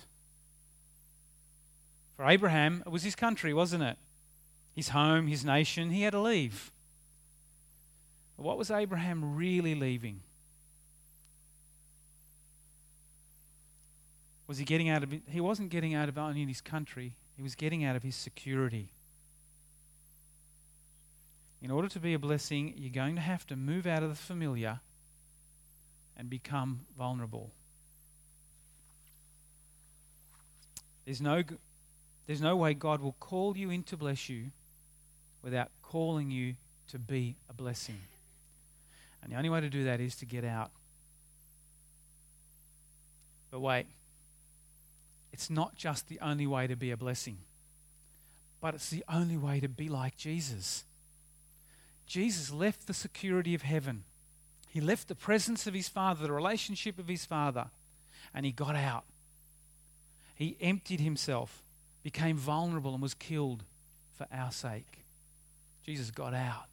For 2.16 2.28
Abraham, 2.28 2.84
it 2.86 2.90
was 2.92 3.04
his 3.04 3.16
country, 3.16 3.54
wasn't 3.54 3.84
it? 3.84 3.98
His 4.76 4.90
home, 4.90 5.28
his 5.28 5.44
nation. 5.44 5.90
He 5.90 6.04
had 6.04 6.12
to 6.12 6.22
leave. 6.22 6.72
What 8.42 8.58
was 8.58 8.72
Abraham 8.72 9.36
really 9.36 9.76
leaving? 9.76 10.22
Was 14.48 14.58
he 14.58 14.66
getting 14.66 14.90
out 14.90 15.04
of? 15.04 15.14
He 15.30 15.40
wasn't 15.40 15.70
getting 15.70 15.94
out 15.94 16.10
of 16.10 16.18
only 16.18 16.44
his 16.46 16.60
country, 16.60 17.14
he 17.38 17.44
was 17.44 17.56
getting 17.56 17.84
out 17.84 17.96
of 17.96 18.04
his 18.04 18.16
security. 18.16 18.90
In 21.62 21.70
order 21.70 21.88
to 21.90 22.00
be 22.00 22.16
a 22.16 22.20
blessing, 22.20 22.74
you're 22.76 22.90
going 22.90 23.14
to 23.16 23.22
have 23.22 23.46
to 23.48 23.56
move 23.56 23.86
out 23.86 24.02
of 24.02 24.10
the 24.10 24.16
familiar 24.16 24.80
and 26.18 26.28
become 26.28 26.82
vulnerable. 26.98 27.52
There's 31.06 31.22
no, 31.22 31.44
there's 32.26 32.42
no 32.42 32.56
way 32.56 32.74
God 32.74 33.00
will 33.02 33.16
call 33.20 33.56
you 33.56 33.70
in 33.70 33.84
to 33.84 33.98
bless 33.98 34.28
you 34.28 34.48
without 35.44 35.70
calling 35.84 36.32
you 36.32 36.56
to 36.90 36.98
be 36.98 37.36
a 37.48 37.54
blessing. 37.54 38.00
And 39.24 39.32
the 39.32 39.38
only 39.38 39.50
way 39.50 39.62
to 39.62 39.70
do 39.70 39.84
that 39.86 40.00
is 40.00 40.16
to 40.18 40.26
get 40.26 40.44
out. 40.44 40.72
But 43.52 43.60
wait 43.60 43.88
it's 45.34 45.50
not 45.50 45.76
just 45.76 46.08
the 46.08 46.20
only 46.20 46.46
way 46.46 46.68
to 46.68 46.76
be 46.76 46.92
a 46.92 46.98
blessing, 46.98 47.38
but 48.60 48.76
it's 48.76 48.90
the 48.90 49.04
only 49.12 49.38
way 49.38 49.60
to 49.60 49.68
be 49.68 49.90
like 49.90 50.18
Jesus. 50.18 50.84
Jesus 52.06 52.52
left 52.52 52.88
the 52.88 52.94
security 52.94 53.56
of 53.56 53.62
heaven, 53.62 54.04
he 54.70 54.80
left 54.80 55.08
the 55.08 55.16
presence 55.16 55.68
of 55.68 55.74
his 55.74 55.90
Father, 55.90 56.24
the 56.26 56.32
relationship 56.32 57.00
of 57.00 57.08
his 57.08 57.26
Father, 57.26 57.68
and 58.34 58.46
he 58.46 58.52
got 58.52 58.76
out. 58.76 59.04
He 60.36 60.58
emptied 60.62 61.02
himself, 61.02 61.62
became 62.04 62.38
vulnerable, 62.38 62.94
and 62.94 63.02
was 63.02 63.14
killed 63.14 63.64
for 64.18 64.28
our 64.32 64.52
sake. 64.52 65.00
Jesus 65.86 66.10
got 66.10 66.34
out. 66.34 66.71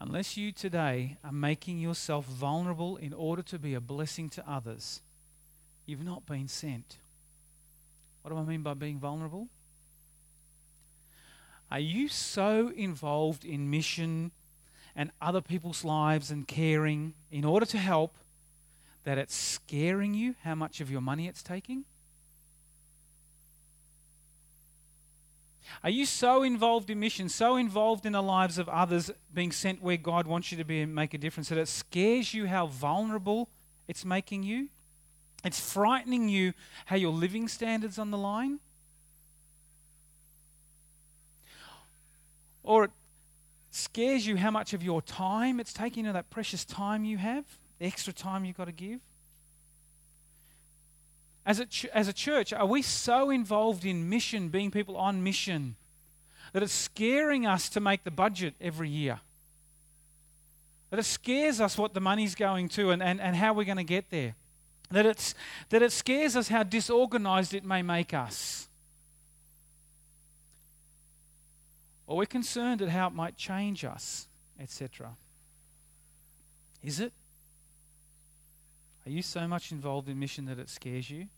Unless 0.00 0.36
you 0.36 0.52
today 0.52 1.16
are 1.24 1.32
making 1.32 1.80
yourself 1.80 2.24
vulnerable 2.24 2.96
in 2.96 3.12
order 3.12 3.42
to 3.42 3.58
be 3.58 3.74
a 3.74 3.80
blessing 3.80 4.28
to 4.30 4.48
others, 4.48 5.00
you've 5.86 6.04
not 6.04 6.24
been 6.24 6.46
sent. 6.46 6.98
What 8.22 8.30
do 8.30 8.36
I 8.38 8.44
mean 8.44 8.62
by 8.62 8.74
being 8.74 9.00
vulnerable? 9.00 9.48
Are 11.68 11.80
you 11.80 12.06
so 12.06 12.68
involved 12.76 13.44
in 13.44 13.70
mission 13.70 14.30
and 14.94 15.10
other 15.20 15.40
people's 15.40 15.84
lives 15.84 16.30
and 16.30 16.46
caring 16.46 17.14
in 17.32 17.44
order 17.44 17.66
to 17.66 17.78
help 17.78 18.14
that 19.02 19.18
it's 19.18 19.34
scaring 19.34 20.14
you 20.14 20.36
how 20.44 20.54
much 20.54 20.80
of 20.80 20.92
your 20.92 21.00
money 21.00 21.26
it's 21.26 21.42
taking? 21.42 21.84
Are 25.84 25.90
you 25.90 26.06
so 26.06 26.42
involved 26.42 26.90
in 26.90 26.98
mission, 27.00 27.28
so 27.28 27.56
involved 27.56 28.06
in 28.06 28.12
the 28.12 28.22
lives 28.22 28.58
of 28.58 28.68
others, 28.68 29.10
being 29.32 29.52
sent 29.52 29.82
where 29.82 29.96
God 29.96 30.26
wants 30.26 30.50
you 30.50 30.58
to 30.58 30.64
be 30.64 30.80
and 30.82 30.94
make 30.94 31.14
a 31.14 31.18
difference, 31.18 31.48
that 31.48 31.58
it 31.58 31.68
scares 31.68 32.34
you 32.34 32.46
how 32.46 32.66
vulnerable 32.66 33.48
it's 33.86 34.04
making 34.04 34.42
you? 34.42 34.68
It's 35.44 35.60
frightening 35.60 36.28
you 36.28 36.52
how 36.86 36.96
your 36.96 37.12
living 37.12 37.48
standards 37.48 37.98
on 37.98 38.10
the 38.10 38.18
line? 38.18 38.58
Or 42.62 42.84
it 42.84 42.90
scares 43.70 44.26
you 44.26 44.36
how 44.36 44.50
much 44.50 44.74
of 44.74 44.82
your 44.82 45.00
time 45.00 45.60
it's 45.60 45.72
taking, 45.72 46.04
you 46.04 46.08
know, 46.08 46.12
that 46.14 46.28
precious 46.28 46.64
time 46.64 47.04
you 47.04 47.18
have, 47.18 47.44
the 47.78 47.86
extra 47.86 48.12
time 48.12 48.44
you've 48.44 48.56
got 48.56 48.66
to 48.66 48.72
give? 48.72 49.00
As 51.48 51.60
a, 51.60 51.64
ch- 51.64 51.86
as 51.94 52.08
a 52.08 52.12
church, 52.12 52.52
are 52.52 52.66
we 52.66 52.82
so 52.82 53.30
involved 53.30 53.86
in 53.86 54.10
mission, 54.10 54.50
being 54.50 54.70
people 54.70 54.98
on 54.98 55.24
mission, 55.24 55.76
that 56.52 56.62
it's 56.62 56.74
scaring 56.74 57.46
us 57.46 57.70
to 57.70 57.80
make 57.80 58.04
the 58.04 58.10
budget 58.10 58.52
every 58.60 58.90
year? 58.90 59.20
That 60.90 60.98
it 60.98 61.04
scares 61.04 61.58
us 61.58 61.78
what 61.78 61.94
the 61.94 62.00
money's 62.00 62.34
going 62.34 62.68
to 62.70 62.90
and, 62.90 63.02
and, 63.02 63.18
and 63.18 63.34
how 63.34 63.54
we're 63.54 63.64
going 63.64 63.78
to 63.78 63.82
get 63.82 64.10
there? 64.10 64.34
That, 64.90 65.06
it's, 65.06 65.34
that 65.70 65.80
it 65.80 65.90
scares 65.90 66.36
us 66.36 66.48
how 66.48 66.64
disorganized 66.64 67.54
it 67.54 67.64
may 67.64 67.80
make 67.80 68.12
us? 68.12 68.68
Or 72.06 72.18
we're 72.18 72.26
concerned 72.26 72.82
at 72.82 72.90
how 72.90 73.06
it 73.06 73.14
might 73.14 73.38
change 73.38 73.86
us, 73.86 74.28
etc. 74.60 75.12
Is 76.84 77.00
it? 77.00 77.14
Are 79.06 79.10
you 79.10 79.22
so 79.22 79.48
much 79.48 79.72
involved 79.72 80.10
in 80.10 80.18
mission 80.18 80.44
that 80.44 80.58
it 80.58 80.68
scares 80.68 81.08
you? 81.08 81.28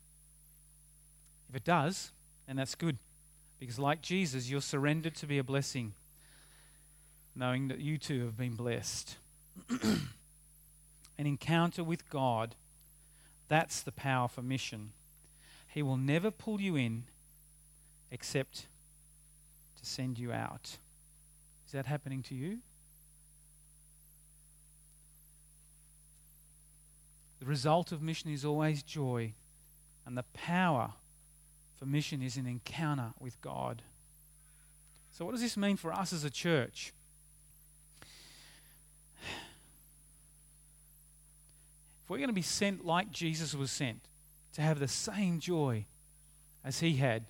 If 1.51 1.57
it 1.57 1.65
does, 1.65 2.13
then 2.47 2.57
that's 2.57 2.77
good. 2.77 2.97
Because, 3.59 3.77
like 3.77 4.03
Jesus, 4.03 4.49
you're 4.49 4.61
surrendered 4.61 5.17
to 5.17 5.27
be 5.27 5.37
a 5.37 5.43
blessing, 5.43 5.95
knowing 7.35 7.67
that 7.69 7.81
you 7.81 7.99
too 7.99 8.25
have 8.25 8.37
been 8.37 8.55
blessed. 8.55 9.17
An 9.69 11.27
encounter 11.27 11.83
with 11.83 12.09
God, 12.09 12.55
that's 13.49 13.83
the 13.83 13.91
power 13.91 14.29
for 14.29 14.43
mission. 14.43 14.93
He 15.67 15.83
will 15.83 15.97
never 15.97 16.31
pull 16.31 16.61
you 16.61 16.77
in 16.77 17.03
except 18.13 18.67
to 19.81 19.87
send 19.87 20.21
you 20.21 20.33
out. 20.33 20.79
Is 21.67 21.73
that 21.73 21.87
happening 21.87 22.23
to 22.25 22.35
you? 22.37 22.59
The 27.41 27.47
result 27.47 27.91
of 27.91 28.03
mission 28.03 28.31
is 28.31 28.45
always 28.45 28.85
joy, 28.85 29.33
and 30.07 30.17
the 30.17 30.25
power 30.33 30.93
for 31.81 31.87
mission 31.87 32.23
is 32.23 32.37
an 32.37 32.47
encounter 32.47 33.15
with 33.19 33.41
God. 33.41 33.81
So, 35.13 35.25
what 35.25 35.33
does 35.33 35.41
this 35.41 35.57
mean 35.57 35.79
for 35.79 35.93
us 35.93 36.13
as 36.13 36.25
a 36.25 36.31
church? 36.31 36.93
If 42.05 42.11
we're 42.11 42.19
going 42.19 42.29
to 42.29 42.35
be 42.35 42.43
sent 42.43 42.85
like 42.85 43.11
Jesus 43.11 43.55
was 43.55 43.71
sent, 43.71 44.01
to 44.55 44.61
have 44.61 44.79
the 44.79 44.89
same 44.89 45.41
joy 45.41 45.87
as 46.63 46.81
he 46.81 46.97
had, 46.97 47.25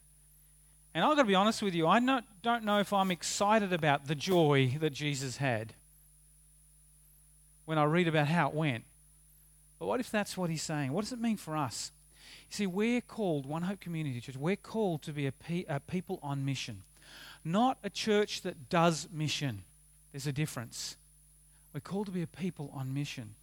and 0.94 1.04
I've 1.04 1.16
got 1.16 1.22
to 1.22 1.28
be 1.28 1.34
honest 1.36 1.62
with 1.62 1.74
you, 1.74 1.86
I 1.86 2.00
not, 2.00 2.24
don't 2.42 2.64
know 2.64 2.80
if 2.80 2.92
I'm 2.92 3.12
excited 3.12 3.72
about 3.72 4.08
the 4.08 4.16
joy 4.16 4.76
that 4.80 4.90
Jesus 4.90 5.36
had 5.36 5.74
when 7.66 7.78
I 7.78 7.84
read 7.84 8.08
about 8.08 8.26
how 8.26 8.48
it 8.48 8.54
went. 8.54 8.82
But 9.78 9.86
what 9.86 10.00
if 10.00 10.10
that's 10.10 10.36
what 10.36 10.50
he's 10.50 10.62
saying? 10.62 10.92
What 10.92 11.02
does 11.02 11.12
it 11.12 11.20
mean 11.20 11.36
for 11.36 11.56
us? 11.56 11.92
See, 12.50 12.66
we're 12.66 13.00
called, 13.00 13.46
One 13.46 13.62
Hope 13.62 13.80
Community 13.80 14.20
Church, 14.20 14.36
we're 14.36 14.56
called 14.56 15.02
to 15.02 15.12
be 15.12 15.26
a, 15.26 15.32
pe- 15.32 15.64
a 15.68 15.78
people 15.78 16.18
on 16.20 16.44
mission, 16.44 16.82
not 17.44 17.78
a 17.84 17.90
church 17.90 18.42
that 18.42 18.68
does 18.68 19.08
mission. 19.12 19.62
There's 20.12 20.26
a 20.26 20.32
difference. 20.32 20.96
We're 21.72 21.80
called 21.80 22.06
to 22.06 22.12
be 22.12 22.22
a 22.22 22.26
people 22.26 22.72
on 22.74 22.92
mission, 22.92 23.34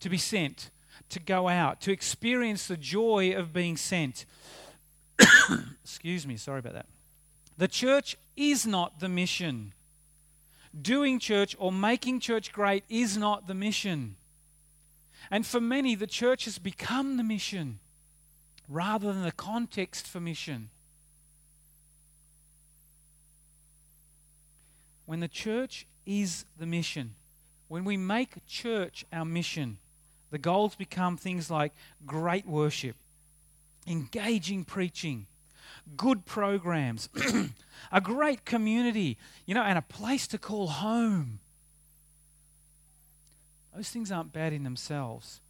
to 0.00 0.08
be 0.08 0.18
sent, 0.18 0.70
to 1.10 1.20
go 1.20 1.48
out, 1.48 1.80
to 1.82 1.92
experience 1.92 2.66
the 2.66 2.76
joy 2.76 3.32
of 3.32 3.52
being 3.52 3.76
sent. 3.76 4.26
Excuse 5.84 6.26
me, 6.26 6.36
sorry 6.36 6.58
about 6.58 6.74
that. 6.74 6.86
The 7.56 7.68
church 7.68 8.16
is 8.36 8.66
not 8.66 8.98
the 8.98 9.08
mission. 9.08 9.72
Doing 10.80 11.20
church 11.20 11.54
or 11.58 11.70
making 11.70 12.20
church 12.20 12.52
great 12.52 12.82
is 12.88 13.16
not 13.16 13.46
the 13.46 13.54
mission. 13.54 14.16
And 15.30 15.46
for 15.46 15.60
many, 15.60 15.94
the 15.94 16.06
church 16.06 16.44
has 16.46 16.58
become 16.58 17.16
the 17.16 17.22
mission 17.22 17.80
rather 18.68 19.12
than 19.12 19.22
the 19.22 19.32
context 19.32 20.06
for 20.06 20.20
mission. 20.20 20.70
When 25.06 25.20
the 25.20 25.28
church 25.28 25.86
is 26.06 26.44
the 26.58 26.66
mission, 26.66 27.14
when 27.68 27.84
we 27.84 27.96
make 27.96 28.46
church 28.46 29.04
our 29.12 29.24
mission, 29.24 29.78
the 30.30 30.38
goals 30.38 30.74
become 30.74 31.16
things 31.16 31.50
like 31.50 31.72
great 32.04 32.46
worship, 32.46 32.96
engaging 33.86 34.64
preaching, 34.64 35.26
good 35.96 36.26
programs, 36.26 37.08
a 37.92 38.00
great 38.00 38.44
community, 38.44 39.16
you 39.46 39.54
know, 39.54 39.62
and 39.62 39.78
a 39.78 39.82
place 39.82 40.26
to 40.26 40.38
call 40.38 40.66
home. 40.66 41.40
Those 43.74 43.90
things 43.90 44.10
aren't 44.10 44.32
bad 44.32 44.52
in 44.52 44.64
themselves. 44.64 45.40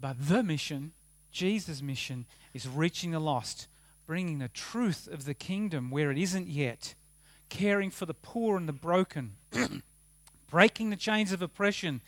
But 0.00 0.16
the 0.28 0.42
mission, 0.42 0.92
Jesus' 1.32 1.82
mission, 1.82 2.26
is 2.54 2.68
reaching 2.68 3.10
the 3.10 3.20
lost, 3.20 3.66
bringing 4.06 4.38
the 4.38 4.48
truth 4.48 5.08
of 5.10 5.24
the 5.24 5.34
kingdom 5.34 5.90
where 5.90 6.10
it 6.10 6.18
isn't 6.18 6.48
yet, 6.48 6.94
caring 7.48 7.90
for 7.90 8.06
the 8.06 8.14
poor 8.14 8.56
and 8.56 8.68
the 8.68 8.72
broken, 8.72 9.32
breaking 10.50 10.90
the 10.90 10.96
chains 10.96 11.32
of 11.32 11.42
oppression, 11.42 12.00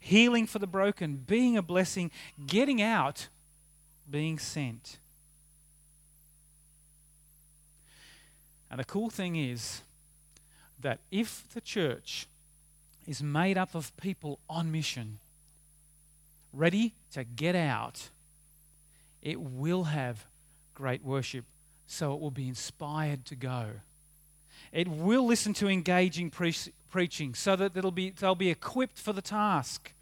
healing 0.00 0.46
for 0.46 0.58
the 0.58 0.66
broken, 0.66 1.16
being 1.16 1.56
a 1.56 1.62
blessing, 1.62 2.10
getting 2.46 2.80
out, 2.80 3.28
being 4.10 4.38
sent. 4.38 4.98
And 8.70 8.78
the 8.78 8.84
cool 8.84 9.10
thing 9.10 9.36
is 9.36 9.82
that 10.80 11.00
if 11.10 11.44
the 11.54 11.60
church 11.60 12.26
is 13.08 13.22
made 13.22 13.56
up 13.56 13.74
of 13.74 13.96
people 13.96 14.38
on 14.50 14.70
mission, 14.70 15.18
ready 16.52 16.92
to 17.10 17.24
get 17.24 17.56
out, 17.56 18.10
it 19.22 19.40
will 19.40 19.84
have 19.84 20.26
great 20.74 21.02
worship, 21.02 21.46
so 21.86 22.12
it 22.12 22.20
will 22.20 22.30
be 22.30 22.46
inspired 22.46 23.24
to 23.24 23.34
go. 23.34 23.70
It 24.72 24.86
will 24.86 25.24
listen 25.24 25.54
to 25.54 25.68
engaging 25.68 26.28
pre- 26.28 26.54
preaching 26.90 27.34
so 27.34 27.56
that 27.56 27.72
they'll 27.72 27.90
be, 27.90 28.10
they'll 28.10 28.34
be 28.34 28.50
equipped 28.50 28.98
for 28.98 29.14
the 29.14 29.22
task. 29.22 29.92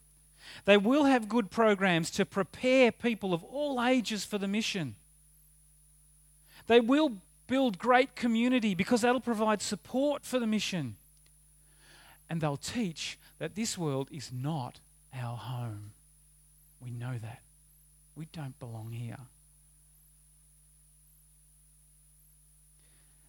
They 0.65 0.77
will 0.77 1.05
have 1.05 1.29
good 1.29 1.49
programs 1.49 2.11
to 2.13 2.27
prepare 2.27 2.91
people 2.91 3.33
of 3.33 3.45
all 3.45 3.81
ages 3.81 4.25
for 4.25 4.37
the 4.37 4.49
mission. 4.49 4.97
They 6.67 6.81
will 6.81 7.13
build 7.47 7.79
great 7.79 8.17
community 8.17 8.75
because 8.75 9.03
that'll 9.03 9.21
provide 9.21 9.63
support 9.63 10.25
for 10.25 10.41
the 10.41 10.47
mission. 10.49 10.97
And 12.29 12.41
they'll 12.41 12.57
teach 12.57 13.19
that 13.39 13.55
this 13.55 13.79
world 13.79 14.09
is 14.11 14.31
not 14.33 14.81
our 15.15 15.37
home. 15.37 15.93
We 16.81 16.91
know 16.91 17.15
that. 17.21 17.41
We 18.17 18.27
don't 18.33 18.59
belong 18.59 18.93
here. 18.93 19.19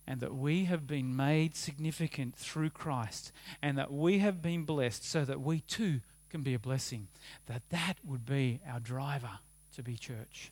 And 0.07 0.21
that 0.21 0.33
we 0.33 0.65
have 0.65 0.87
been 0.87 1.15
made 1.15 1.55
significant 1.55 2.35
through 2.35 2.69
Christ, 2.69 3.31
and 3.61 3.77
that 3.77 3.91
we 3.91 4.19
have 4.19 4.41
been 4.41 4.63
blessed 4.63 5.03
so 5.03 5.25
that 5.25 5.41
we 5.41 5.59
too 5.61 5.99
can 6.29 6.41
be 6.41 6.53
a 6.53 6.59
blessing. 6.59 7.07
That 7.47 7.63
that 7.69 7.97
would 8.05 8.25
be 8.25 8.61
our 8.69 8.79
driver 8.79 9.39
to 9.75 9.83
be 9.83 9.97
church. 9.97 10.51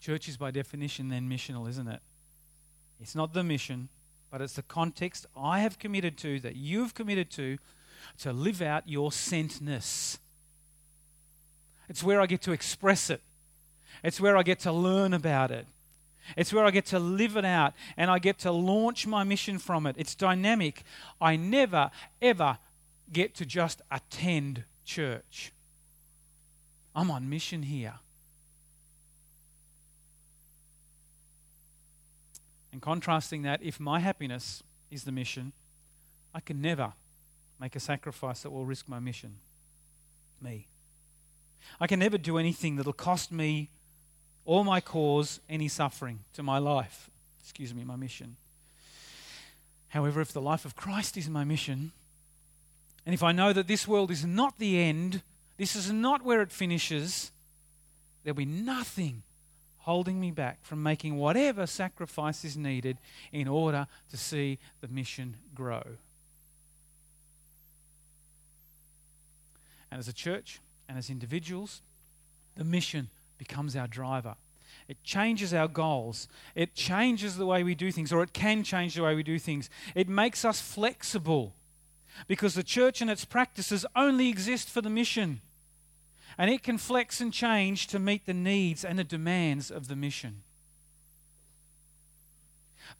Church 0.00 0.28
is 0.28 0.36
by 0.36 0.50
definition 0.50 1.08
then 1.08 1.28
missional, 1.28 1.68
isn't 1.68 1.88
it? 1.88 2.00
It's 3.00 3.14
not 3.14 3.34
the 3.34 3.44
mission, 3.44 3.88
but 4.34 4.42
it's 4.42 4.54
the 4.54 4.62
context 4.62 5.26
I 5.36 5.60
have 5.60 5.78
committed 5.78 6.18
to, 6.18 6.40
that 6.40 6.56
you've 6.56 6.92
committed 6.92 7.30
to, 7.30 7.56
to 8.18 8.32
live 8.32 8.60
out 8.60 8.88
your 8.88 9.10
sentness. 9.10 10.18
It's 11.88 12.02
where 12.02 12.20
I 12.20 12.26
get 12.26 12.42
to 12.42 12.50
express 12.50 13.10
it, 13.10 13.20
it's 14.02 14.20
where 14.20 14.36
I 14.36 14.42
get 14.42 14.58
to 14.60 14.72
learn 14.72 15.14
about 15.14 15.52
it. 15.52 15.66
It's 16.36 16.52
where 16.52 16.64
I 16.64 16.72
get 16.72 16.86
to 16.86 16.98
live 16.98 17.36
it 17.36 17.44
out 17.44 17.74
and 17.96 18.10
I 18.10 18.18
get 18.18 18.40
to 18.40 18.50
launch 18.50 19.06
my 19.06 19.22
mission 19.22 19.58
from 19.58 19.86
it. 19.86 19.94
It's 19.96 20.16
dynamic. 20.16 20.82
I 21.20 21.36
never, 21.36 21.92
ever 22.20 22.58
get 23.12 23.36
to 23.36 23.46
just 23.46 23.82
attend 23.88 24.64
church. 24.84 25.52
I'm 26.96 27.08
on 27.08 27.30
mission 27.30 27.62
here. 27.62 28.00
And 32.74 32.82
contrasting 32.82 33.42
that, 33.42 33.62
if 33.62 33.78
my 33.78 34.00
happiness 34.00 34.64
is 34.90 35.04
the 35.04 35.12
mission, 35.12 35.52
I 36.34 36.40
can 36.40 36.60
never 36.60 36.92
make 37.60 37.76
a 37.76 37.80
sacrifice 37.80 38.42
that 38.42 38.50
will 38.50 38.64
risk 38.64 38.88
my 38.88 38.98
mission. 38.98 39.36
Me. 40.42 40.66
I 41.78 41.86
can 41.86 42.00
never 42.00 42.18
do 42.18 42.36
anything 42.36 42.74
that'll 42.74 42.92
cost 42.92 43.30
me 43.30 43.68
or 44.44 44.64
my 44.64 44.80
cause 44.80 45.38
any 45.48 45.68
suffering 45.68 46.24
to 46.32 46.42
my 46.42 46.58
life. 46.58 47.08
Excuse 47.40 47.72
me, 47.72 47.84
my 47.84 47.94
mission. 47.94 48.34
However, 49.90 50.20
if 50.20 50.32
the 50.32 50.40
life 50.40 50.64
of 50.64 50.74
Christ 50.74 51.16
is 51.16 51.28
my 51.28 51.44
mission, 51.44 51.92
and 53.06 53.14
if 53.14 53.22
I 53.22 53.30
know 53.30 53.52
that 53.52 53.68
this 53.68 53.86
world 53.86 54.10
is 54.10 54.24
not 54.24 54.58
the 54.58 54.80
end, 54.80 55.22
this 55.58 55.76
is 55.76 55.92
not 55.92 56.24
where 56.24 56.42
it 56.42 56.50
finishes, 56.50 57.30
there'll 58.24 58.34
be 58.34 58.44
nothing 58.44 59.22
holding 59.84 60.18
me 60.18 60.30
back 60.30 60.58
from 60.62 60.82
making 60.82 61.16
whatever 61.16 61.66
sacrifice 61.66 62.42
is 62.42 62.56
needed 62.56 62.96
in 63.32 63.46
order 63.46 63.86
to 64.10 64.16
see 64.16 64.58
the 64.80 64.88
mission 64.88 65.36
grow. 65.54 65.82
And 69.90 69.98
as 69.98 70.08
a 70.08 70.12
church 70.12 70.60
and 70.88 70.96
as 70.96 71.10
individuals, 71.10 71.82
the 72.56 72.64
mission 72.64 73.10
becomes 73.36 73.76
our 73.76 73.86
driver. 73.86 74.36
It 74.88 75.02
changes 75.04 75.52
our 75.52 75.68
goals. 75.68 76.28
It 76.54 76.74
changes 76.74 77.36
the 77.36 77.46
way 77.46 77.62
we 77.62 77.74
do 77.74 77.92
things, 77.92 78.10
or 78.10 78.22
it 78.22 78.32
can 78.32 78.64
change 78.64 78.94
the 78.94 79.02
way 79.02 79.14
we 79.14 79.22
do 79.22 79.38
things. 79.38 79.68
It 79.94 80.08
makes 80.08 80.46
us 80.46 80.60
flexible 80.60 81.52
because 82.26 82.54
the 82.54 82.62
church 82.62 83.02
and 83.02 83.10
its 83.10 83.24
practices 83.26 83.84
only 83.94 84.30
exist 84.30 84.70
for 84.70 84.80
the 84.80 84.90
mission 84.90 85.42
and 86.36 86.50
it 86.50 86.62
can 86.62 86.78
flex 86.78 87.20
and 87.20 87.32
change 87.32 87.86
to 87.88 87.98
meet 87.98 88.26
the 88.26 88.34
needs 88.34 88.84
and 88.84 88.98
the 88.98 89.04
demands 89.04 89.70
of 89.70 89.88
the 89.88 89.96
mission. 89.96 90.42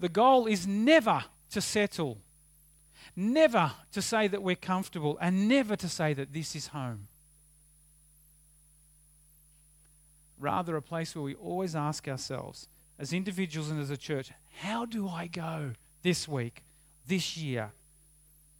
The 0.00 0.08
goal 0.08 0.46
is 0.46 0.66
never 0.66 1.24
to 1.50 1.60
settle, 1.60 2.18
never 3.14 3.72
to 3.92 4.02
say 4.02 4.28
that 4.28 4.42
we're 4.42 4.56
comfortable, 4.56 5.18
and 5.20 5.48
never 5.48 5.76
to 5.76 5.88
say 5.88 6.14
that 6.14 6.32
this 6.32 6.56
is 6.56 6.68
home. 6.68 7.08
Rather, 10.38 10.76
a 10.76 10.82
place 10.82 11.14
where 11.14 11.22
we 11.22 11.34
always 11.34 11.76
ask 11.76 12.08
ourselves, 12.08 12.66
as 12.98 13.12
individuals 13.12 13.70
and 13.70 13.80
as 13.80 13.90
a 13.90 13.96
church, 13.96 14.30
how 14.60 14.84
do 14.84 15.08
I 15.08 15.26
go 15.26 15.72
this 16.02 16.28
week, 16.28 16.62
this 17.06 17.36
year, 17.36 17.72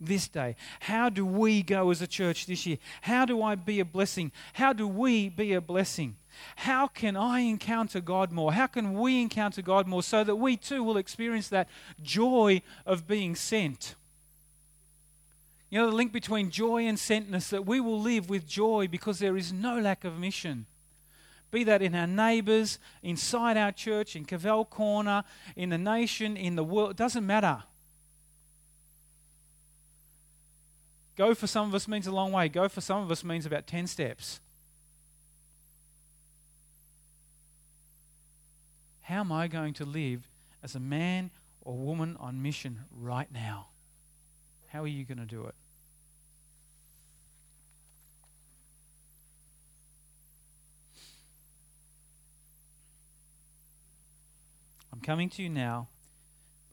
this 0.01 0.29
day? 0.29 0.57
How 0.81 1.09
do 1.09 1.25
we 1.25 1.63
go 1.63 1.91
as 1.91 2.03
a 2.03 2.07
church 2.07 2.47
this 2.47 2.67
year? 2.67 2.79
How 3.03 3.25
do 3.25 3.43
I 3.43 3.55
be 3.55 3.81
a 3.81 3.85
blessing? 3.85 4.33
How 4.55 4.73
do 4.73 4.87
we 4.87 5.29
be 5.29 5.53
a 5.55 5.61
blessing? 5.61 6.17
How 6.57 6.87
can 6.87 7.17
I 7.17 7.41
encounter 7.41 8.01
God 8.01 8.33
more? 8.33 8.53
How 8.53 8.67
can 8.67 8.95
we 8.95 9.23
encounter 9.23 9.63
God 9.63 9.87
more 9.87 10.03
so 10.03 10.25
that 10.25 10.37
we 10.37 10.57
too 10.57 10.83
will 10.83 10.97
experience 10.97 11.49
that 11.49 11.69
joy 12.03 12.63
of 12.85 13.07
being 13.07 13.35
sent? 13.37 13.95
You 15.71 15.81
know, 15.81 15.91
the 15.91 15.97
link 15.97 16.13
between 16.13 16.51
joy 16.51 16.87
and 16.87 16.97
sentness, 16.97 17.49
that 17.49 17.67
we 17.67 17.81
will 17.81 18.01
live 18.01 18.29
with 18.31 18.47
joy 18.47 18.87
because 18.89 19.19
there 19.19 19.37
is 19.37 19.53
no 19.53 19.79
lack 19.79 20.05
of 20.05 20.19
mission. 20.19 20.67
Be 21.51 21.65
that 21.65 21.83
in 21.83 21.95
our 21.95 22.07
neighbours, 22.07 22.79
inside 23.03 23.57
our 23.57 23.73
church, 23.73 24.17
in 24.17 24.25
Cavell 24.25 24.65
Corner, 24.65 25.25
in 25.57 25.71
the 25.71 25.79
nation, 25.79 26.37
in 26.37 26.57
the 26.57 26.65
world, 26.65 26.93
it 26.93 26.97
doesn't 26.97 27.27
matter. 27.27 27.63
Go 31.17 31.35
for 31.35 31.47
some 31.47 31.69
of 31.69 31.75
us 31.75 31.87
means 31.87 32.07
a 32.07 32.13
long 32.13 32.33
way. 32.33 32.49
Go 32.49 32.69
for 32.69 32.81
some 32.81 33.03
of 33.03 33.11
us 33.11 33.23
means 33.23 33.47
about 33.47 33.67
10 33.67 33.87
steps. 33.87 34.41
How 39.03 39.21
am 39.21 39.31
I 39.31 39.49
going 39.49 39.75
to 39.75 39.85
live 39.85 40.27
as 40.63 40.75
a 40.75 40.81
man 40.81 41.31
or 41.61 41.77
woman 41.77 42.17
on 42.19 42.43
mission 42.43 42.81
right 42.91 43.31
now? 43.31 43.67
How 44.69 44.83
are 44.83 44.89
you 44.89 45.05
going 45.05 45.19
to 45.19 45.27
do 45.27 45.45
it? 45.45 45.55
I'm 54.93 55.01
coming 55.01 55.29
to 55.31 55.43
you 55.43 55.49
now, 55.49 55.89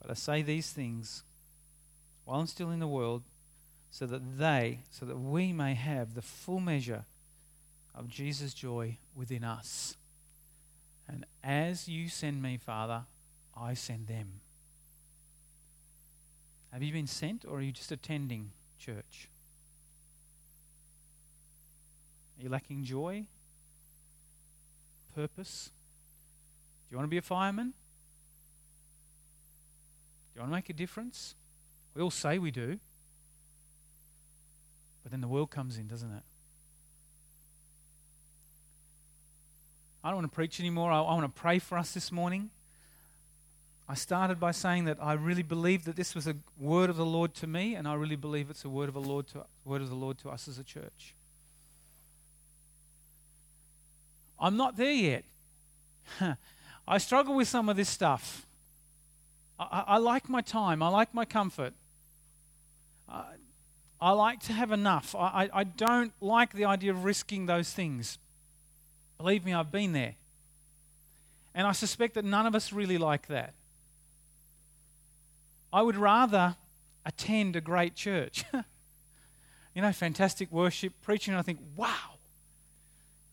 but 0.00 0.10
I 0.10 0.14
say 0.14 0.42
these 0.42 0.70
things 0.70 1.22
while 2.24 2.40
I'm 2.40 2.46
still 2.46 2.70
in 2.70 2.80
the 2.80 2.88
world 2.88 3.22
so 3.92 4.06
that 4.06 4.38
they, 4.38 4.78
so 4.90 5.04
that 5.04 5.18
we 5.18 5.52
may 5.52 5.74
have 5.74 6.14
the 6.14 6.22
full 6.22 6.60
measure 6.60 7.04
of 7.94 8.08
Jesus' 8.08 8.54
joy 8.54 8.96
within 9.14 9.44
us. 9.44 9.96
And 11.06 11.26
as 11.44 11.88
you 11.88 12.08
send 12.08 12.42
me, 12.42 12.56
Father, 12.56 13.02
I 13.54 13.74
send 13.74 14.06
them. 14.06 14.40
Have 16.72 16.82
you 16.82 16.90
been 16.90 17.06
sent 17.06 17.44
or 17.44 17.58
are 17.58 17.60
you 17.60 17.70
just 17.70 17.92
attending 17.92 18.52
church? 18.78 19.28
Are 22.38 22.42
you 22.42 22.48
lacking 22.48 22.84
joy? 22.84 23.26
Purpose? 25.14 25.70
Do 26.88 26.94
you 26.94 26.96
want 26.96 27.08
to 27.08 27.10
be 27.10 27.18
a 27.18 27.22
fireman? 27.22 27.74
Do 30.32 30.36
you 30.36 30.40
want 30.40 30.50
to 30.50 30.56
make 30.56 30.70
a 30.70 30.72
difference? 30.72 31.34
We 31.94 32.00
all 32.00 32.10
say 32.10 32.38
we 32.38 32.50
do. 32.50 32.78
But 35.02 35.12
then 35.12 35.20
the 35.20 35.28
world 35.28 35.50
comes 35.50 35.78
in, 35.78 35.86
doesn't 35.86 36.10
it? 36.10 36.22
I 40.04 40.08
don't 40.08 40.16
want 40.16 40.30
to 40.30 40.34
preach 40.34 40.58
anymore. 40.58 40.90
I, 40.90 40.98
I 40.98 41.14
want 41.14 41.34
to 41.34 41.40
pray 41.40 41.58
for 41.58 41.78
us 41.78 41.92
this 41.92 42.10
morning. 42.10 42.50
I 43.88 43.94
started 43.94 44.40
by 44.40 44.52
saying 44.52 44.86
that 44.86 44.98
I 45.00 45.12
really 45.12 45.42
believe 45.42 45.84
that 45.84 45.96
this 45.96 46.14
was 46.14 46.26
a 46.26 46.34
word 46.58 46.88
of 46.88 46.96
the 46.96 47.04
Lord 47.04 47.34
to 47.34 47.46
me, 47.46 47.74
and 47.74 47.86
I 47.86 47.94
really 47.94 48.16
believe 48.16 48.48
it's 48.48 48.64
a 48.64 48.68
word 48.68 48.88
of 48.88 48.94
the 48.94 49.00
Lord 49.00 49.26
to, 49.28 49.44
word 49.64 49.82
of 49.82 49.90
the 49.90 49.94
Lord 49.94 50.18
to 50.18 50.30
us 50.30 50.48
as 50.48 50.58
a 50.58 50.64
church. 50.64 51.14
I'm 54.40 54.56
not 54.56 54.76
there 54.76 54.92
yet. 54.92 55.24
I 56.88 56.98
struggle 56.98 57.36
with 57.36 57.48
some 57.48 57.68
of 57.68 57.76
this 57.76 57.88
stuff. 57.88 58.46
I, 59.58 59.84
I, 59.86 59.96
like 59.98 60.28
my 60.28 60.40
time. 60.40 60.82
I 60.82 60.88
like 60.88 61.14
my 61.14 61.24
comfort. 61.24 61.74
I, 63.08 63.22
I 64.02 64.10
like 64.10 64.40
to 64.40 64.52
have 64.52 64.72
enough. 64.72 65.14
I, 65.14 65.48
I 65.54 65.62
don't 65.62 66.12
like 66.20 66.54
the 66.54 66.64
idea 66.64 66.90
of 66.90 67.04
risking 67.04 67.46
those 67.46 67.72
things. 67.72 68.18
Believe 69.16 69.44
me, 69.44 69.54
I've 69.54 69.70
been 69.70 69.92
there. 69.92 70.16
And 71.54 71.68
I 71.68 71.72
suspect 71.72 72.14
that 72.14 72.24
none 72.24 72.44
of 72.44 72.56
us 72.56 72.72
really 72.72 72.98
like 72.98 73.28
that. 73.28 73.54
I 75.72 75.82
would 75.82 75.94
rather 75.94 76.56
attend 77.06 77.54
a 77.54 77.60
great 77.60 77.94
church. 77.94 78.44
you 79.74 79.82
know, 79.82 79.92
fantastic 79.92 80.50
worship, 80.50 80.94
preaching, 81.02 81.34
and 81.34 81.38
I 81.38 81.42
think, 81.42 81.60
wow, 81.76 82.18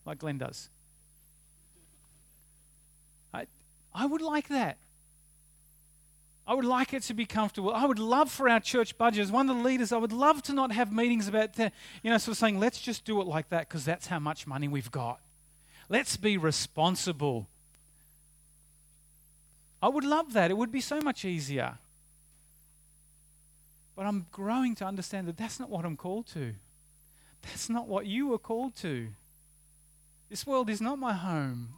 like 0.06 0.18
Glenn 0.18 0.38
does. 0.38 0.68
I, 3.34 3.48
I 3.92 4.06
would 4.06 4.22
like 4.22 4.46
that. 4.50 4.78
I 6.50 6.54
would 6.54 6.64
like 6.64 6.92
it 6.92 7.04
to 7.04 7.14
be 7.14 7.26
comfortable. 7.26 7.72
I 7.72 7.84
would 7.84 8.00
love 8.00 8.28
for 8.28 8.48
our 8.48 8.58
church 8.58 8.98
budget, 8.98 9.22
as 9.22 9.30
one 9.30 9.48
of 9.48 9.56
the 9.56 9.62
leaders, 9.62 9.92
I 9.92 9.98
would 9.98 10.12
love 10.12 10.42
to 10.42 10.52
not 10.52 10.72
have 10.72 10.92
meetings 10.92 11.28
about, 11.28 11.54
the, 11.54 11.70
you 12.02 12.10
know, 12.10 12.18
sort 12.18 12.32
of 12.32 12.38
saying, 12.38 12.58
let's 12.58 12.80
just 12.80 13.04
do 13.04 13.20
it 13.20 13.28
like 13.28 13.50
that 13.50 13.68
because 13.68 13.84
that's 13.84 14.08
how 14.08 14.18
much 14.18 14.48
money 14.48 14.66
we've 14.66 14.90
got. 14.90 15.20
Let's 15.88 16.16
be 16.16 16.36
responsible. 16.36 17.46
I 19.80 19.86
would 19.86 20.02
love 20.02 20.32
that. 20.32 20.50
It 20.50 20.56
would 20.56 20.72
be 20.72 20.80
so 20.80 21.00
much 21.00 21.24
easier. 21.24 21.78
But 23.94 24.06
I'm 24.06 24.26
growing 24.32 24.74
to 24.74 24.84
understand 24.84 25.28
that 25.28 25.36
that's 25.36 25.60
not 25.60 25.70
what 25.70 25.84
I'm 25.84 25.96
called 25.96 26.26
to. 26.32 26.54
That's 27.42 27.70
not 27.70 27.86
what 27.86 28.06
you 28.06 28.26
were 28.26 28.38
called 28.38 28.74
to. 28.78 29.06
This 30.28 30.44
world 30.44 30.68
is 30.68 30.80
not 30.80 30.98
my 30.98 31.12
home. 31.12 31.74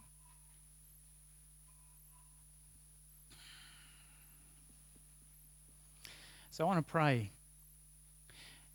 So 6.53 6.63
I 6.63 6.67
want 6.67 6.85
to 6.85 6.91
pray. 6.91 7.31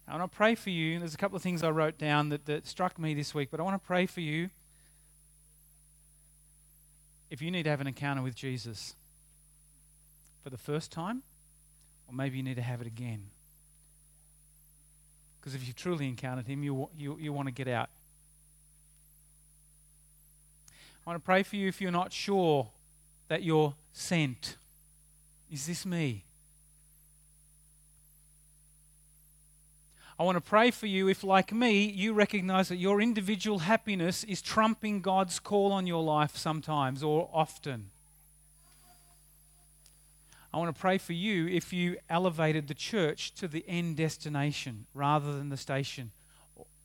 I 0.09 0.19
want 0.19 0.33
to 0.33 0.37
pray 0.37 0.57
for 0.57 0.71
you. 0.71 0.99
There's 0.99 1.15
a 1.15 1.17
couple 1.17 1.37
of 1.37 1.43
things 1.43 1.63
I 1.63 1.71
wrote 1.71 1.97
down 1.97 2.31
that, 2.31 2.45
that 2.47 2.67
struck 2.67 2.99
me 2.99 3.15
this 3.15 3.37
week, 3.37 3.51
but 3.53 3.61
I 3.61 3.63
want 3.63 3.81
to 3.81 3.87
pray 3.87 4.05
for 4.07 4.21
you 4.21 4.51
if 7.31 7.41
you 7.41 7.53
need 7.53 7.63
to 7.63 7.71
have 7.71 7.81
an 7.81 7.87
encounter 7.87 8.21
with 8.21 8.35
Jesus 8.35 8.97
for 10.43 10.51
the 10.51 10.57
first 10.57 10.91
time, 10.91 11.23
or 12.09 12.15
maybe 12.15 12.37
you 12.39 12.43
need 12.43 12.57
to 12.57 12.63
have 12.63 12.81
it 12.81 12.89
again. 12.89 13.27
Because 15.39 15.55
if 15.55 15.65
you've 15.65 15.77
truly 15.77 16.09
encountered 16.09 16.49
Him, 16.49 16.65
you, 16.65 16.89
you, 16.99 17.17
you 17.21 17.33
want 17.33 17.47
to 17.47 17.55
get 17.55 17.69
out. 17.69 17.91
I 21.07 21.11
want 21.11 21.23
to 21.23 21.25
pray 21.25 21.45
for 21.45 21.55
you 21.55 21.69
if 21.69 21.81
you're 21.81 21.93
not 21.93 22.13
sure 22.13 22.67
that 23.29 23.45
you're 23.45 23.75
sent. 23.93 24.57
Is 25.49 25.69
this 25.69 25.87
me? 25.87 26.25
I 30.19 30.25
want 30.25 30.37
to 30.37 30.41
pray 30.41 30.73
for 30.73 30.87
you 30.87 31.09
if, 31.09 31.23
like 31.23 31.53
me, 31.53 31.85
you 31.85 32.13
recognize 32.13 32.69
that 32.71 32.77
your 32.77 33.01
individual 33.01 33.61
happiness 33.61 34.25
is 34.25 34.43
trumping 34.43 35.01
God's 35.01 35.39
call 35.39 35.71
on 35.71 35.87
your 35.87 36.03
life 36.03 36.37
sometimes 36.37 37.05
or 37.05 37.31
often. 37.33 37.91
I 40.53 40.57
want 40.57 40.75
to 40.75 40.81
pray 40.81 40.99
for 40.99 41.13
you 41.13 41.47
if 41.47 41.73
you 41.73 41.99
elevated 42.09 42.67
the 42.67 42.75
church 42.75 43.33
to 43.35 43.47
the 43.47 43.65
end 43.69 43.97
destination 43.99 44.87
rather 44.95 45.33
than 45.33 45.51
the 45.51 45.57
station 45.57 46.11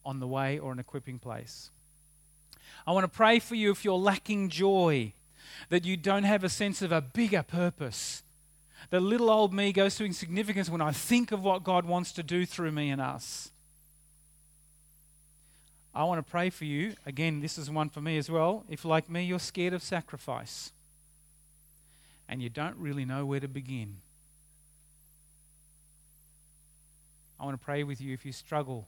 on 0.06 0.20
the 0.20 0.28
way 0.28 0.60
or 0.60 0.72
an 0.72 0.80
equipping 0.80 1.18
place. 1.18 1.72
I 2.86 2.92
want 2.92 3.06
to 3.06 3.16
pray 3.16 3.40
for 3.40 3.56
you 3.56 3.72
if 3.72 3.86
you're 3.86 3.96
lacking 3.96 4.50
joy, 4.50 5.14
that 5.70 5.86
you 5.86 5.98
don't 5.98 6.24
have 6.24 6.44
a 6.44 6.50
sense 6.50 6.82
of 6.82 6.92
a 6.92 7.02
bigger 7.02 7.42
purpose 7.44 8.23
the 8.90 9.00
little 9.00 9.30
old 9.30 9.54
me 9.54 9.72
goes 9.72 9.96
to 9.96 10.06
insignificance 10.06 10.70
when 10.70 10.82
I 10.82 10.92
think 10.92 11.32
of 11.32 11.44
what 11.44 11.64
God 11.64 11.86
wants 11.86 12.12
to 12.14 12.24
do 12.24 12.46
through 12.46 12.72
me 12.72 12.90
and 12.90 13.02
us. 13.02 13.52
I 15.96 16.04
want 16.06 16.26
to 16.26 16.30
pray 16.30 16.50
for 16.50 16.66
you. 16.66 16.96
Again, 17.06 17.40
this 17.40 17.58
is 17.58 17.70
one 17.70 17.90
for 17.90 18.02
me 18.02 18.18
as 18.18 18.30
well. 18.30 18.64
If, 18.68 18.84
like 18.84 19.10
me, 19.10 19.24
you're 19.24 19.40
scared 19.40 19.74
of 19.74 19.84
sacrifice 19.84 20.72
and 22.28 22.42
you 22.42 22.50
don't 22.50 22.76
really 22.78 23.06
know 23.06 23.26
where 23.26 23.40
to 23.40 23.48
begin, 23.48 23.98
I 27.40 27.46
want 27.46 27.60
to 27.60 27.64
pray 27.64 27.84
with 27.84 28.02
you 28.02 28.14
if 28.14 28.26
you 28.26 28.32
struggle 28.32 28.88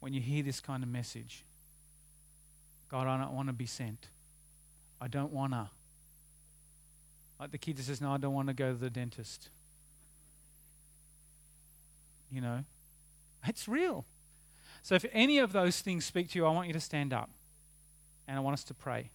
when 0.00 0.14
you 0.14 0.20
hear 0.20 0.42
this 0.42 0.60
kind 0.60 0.82
of 0.82 0.88
message. 0.88 1.44
God, 2.88 3.06
I 3.06 3.20
don't 3.20 3.34
want 3.34 3.48
to 3.48 3.52
be 3.52 3.66
sent. 3.66 4.06
I 5.00 5.08
don't 5.08 5.32
want 5.32 5.52
to. 5.52 5.68
Like 7.38 7.50
the 7.50 7.58
kid 7.58 7.76
that 7.76 7.84
says, 7.84 8.00
No, 8.00 8.12
I 8.12 8.18
don't 8.18 8.34
want 8.34 8.48
to 8.48 8.54
go 8.54 8.72
to 8.72 8.78
the 8.78 8.90
dentist. 8.90 9.50
You 12.30 12.40
know, 12.40 12.64
it's 13.46 13.68
real. 13.68 14.04
So 14.82 14.94
if 14.94 15.04
any 15.12 15.38
of 15.38 15.52
those 15.52 15.80
things 15.80 16.04
speak 16.04 16.30
to 16.30 16.38
you, 16.38 16.46
I 16.46 16.50
want 16.50 16.68
you 16.68 16.72
to 16.72 16.80
stand 16.80 17.12
up 17.12 17.30
and 18.28 18.36
I 18.36 18.40
want 18.40 18.54
us 18.54 18.64
to 18.64 18.74
pray. 18.74 19.10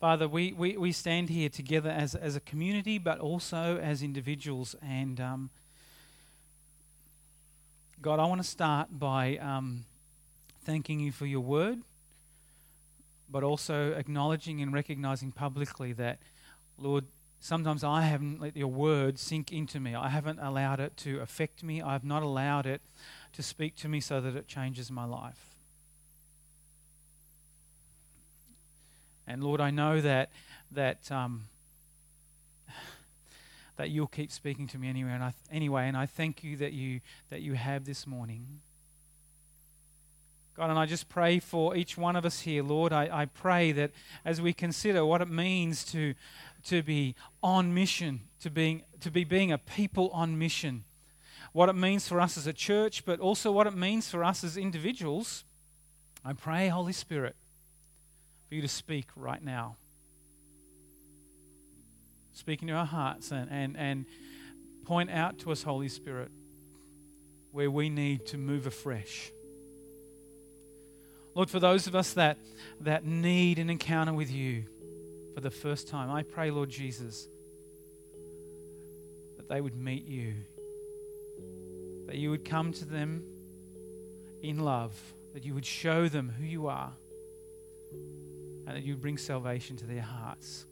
Father, 0.00 0.26
we, 0.26 0.54
we, 0.54 0.78
we 0.78 0.92
stand 0.92 1.28
here 1.28 1.50
together 1.50 1.90
as, 1.90 2.14
as 2.14 2.34
a 2.34 2.40
community, 2.40 2.96
but 2.96 3.18
also 3.18 3.76
as 3.76 4.02
individuals. 4.02 4.74
And 4.82 5.20
um, 5.20 5.50
God, 8.00 8.18
I 8.18 8.24
want 8.24 8.40
to 8.40 8.48
start 8.48 8.88
by 8.98 9.36
um, 9.36 9.84
thanking 10.64 11.00
you 11.00 11.12
for 11.12 11.26
your 11.26 11.42
word, 11.42 11.80
but 13.30 13.42
also 13.42 13.92
acknowledging 13.92 14.62
and 14.62 14.72
recognizing 14.72 15.32
publicly 15.32 15.92
that, 15.92 16.18
Lord, 16.78 17.04
sometimes 17.38 17.84
I 17.84 18.00
haven't 18.00 18.40
let 18.40 18.56
your 18.56 18.68
word 18.68 19.18
sink 19.18 19.52
into 19.52 19.80
me. 19.80 19.94
I 19.94 20.08
haven't 20.08 20.38
allowed 20.38 20.80
it 20.80 20.96
to 20.98 21.20
affect 21.20 21.62
me. 21.62 21.82
I 21.82 21.92
have 21.92 22.04
not 22.04 22.22
allowed 22.22 22.64
it 22.64 22.80
to 23.34 23.42
speak 23.42 23.76
to 23.76 23.88
me 23.88 24.00
so 24.00 24.22
that 24.22 24.34
it 24.34 24.48
changes 24.48 24.90
my 24.90 25.04
life. 25.04 25.49
And 29.26 29.42
Lord, 29.42 29.60
I 29.60 29.70
know 29.70 30.00
that 30.00 30.30
that 30.72 31.10
um, 31.10 31.44
that 33.76 33.90
you'll 33.90 34.06
keep 34.06 34.30
speaking 34.30 34.66
to 34.68 34.78
me 34.78 34.88
anyway. 34.88 35.12
And 35.12 35.24
I, 35.24 35.32
anyway, 35.50 35.88
and 35.88 35.96
I 35.96 36.06
thank 36.06 36.44
you 36.44 36.56
that 36.58 36.72
you 36.72 37.00
that 37.30 37.40
you 37.40 37.54
have 37.54 37.84
this 37.84 38.06
morning. 38.06 38.60
God, 40.56 40.68
and 40.68 40.78
I 40.78 40.84
just 40.84 41.08
pray 41.08 41.38
for 41.38 41.74
each 41.74 41.96
one 41.96 42.16
of 42.16 42.26
us 42.26 42.40
here, 42.40 42.62
Lord. 42.62 42.92
I, 42.92 43.08
I 43.10 43.24
pray 43.24 43.72
that 43.72 43.92
as 44.24 44.42
we 44.42 44.52
consider 44.52 45.06
what 45.06 45.22
it 45.22 45.30
means 45.30 45.84
to 45.92 46.14
to 46.64 46.82
be 46.82 47.14
on 47.42 47.72
mission, 47.72 48.20
to 48.42 48.50
being 48.50 48.82
to 49.00 49.10
be 49.10 49.24
being 49.24 49.50
a 49.50 49.56
people 49.56 50.10
on 50.10 50.38
mission, 50.38 50.84
what 51.52 51.70
it 51.70 51.74
means 51.74 52.06
for 52.06 52.20
us 52.20 52.36
as 52.36 52.46
a 52.46 52.52
church, 52.52 53.06
but 53.06 53.20
also 53.20 53.50
what 53.50 53.66
it 53.66 53.74
means 53.74 54.10
for 54.10 54.22
us 54.22 54.44
as 54.44 54.56
individuals. 54.56 55.44
I 56.22 56.34
pray, 56.34 56.68
Holy 56.68 56.92
Spirit, 56.92 57.34
for 58.50 58.56
you 58.56 58.62
to 58.62 58.68
speak 58.68 59.06
right 59.14 59.42
now. 59.42 59.76
speak 62.32 62.62
into 62.62 62.74
our 62.74 62.84
hearts 62.84 63.30
and, 63.30 63.48
and, 63.48 63.76
and 63.76 64.06
point 64.84 65.08
out 65.08 65.38
to 65.38 65.52
us, 65.52 65.62
Holy 65.62 65.88
Spirit, 65.88 66.32
where 67.52 67.70
we 67.70 67.88
need 67.88 68.26
to 68.26 68.36
move 68.36 68.66
afresh. 68.66 69.30
Lord, 71.36 71.48
for 71.48 71.60
those 71.60 71.86
of 71.86 71.94
us 71.94 72.14
that, 72.14 72.38
that 72.80 73.04
need 73.04 73.60
an 73.60 73.70
encounter 73.70 74.12
with 74.12 74.32
you 74.32 74.64
for 75.32 75.40
the 75.40 75.50
first 75.50 75.86
time, 75.86 76.10
I 76.10 76.24
pray, 76.24 76.50
Lord 76.50 76.70
Jesus, 76.70 77.28
that 79.36 79.48
they 79.48 79.60
would 79.60 79.76
meet 79.76 80.06
you, 80.06 80.34
that 82.08 82.16
you 82.16 82.30
would 82.30 82.44
come 82.44 82.72
to 82.72 82.84
them 82.84 83.22
in 84.42 84.58
love, 84.58 84.98
that 85.34 85.44
you 85.44 85.54
would 85.54 85.66
show 85.66 86.08
them 86.08 86.34
who 86.36 86.44
you 86.44 86.66
are, 86.66 86.90
and 88.70 88.78
that 88.78 88.86
you 88.86 88.96
bring 88.96 89.18
salvation 89.18 89.76
to 89.76 89.84
their 89.84 90.00
hearts. 90.00 90.64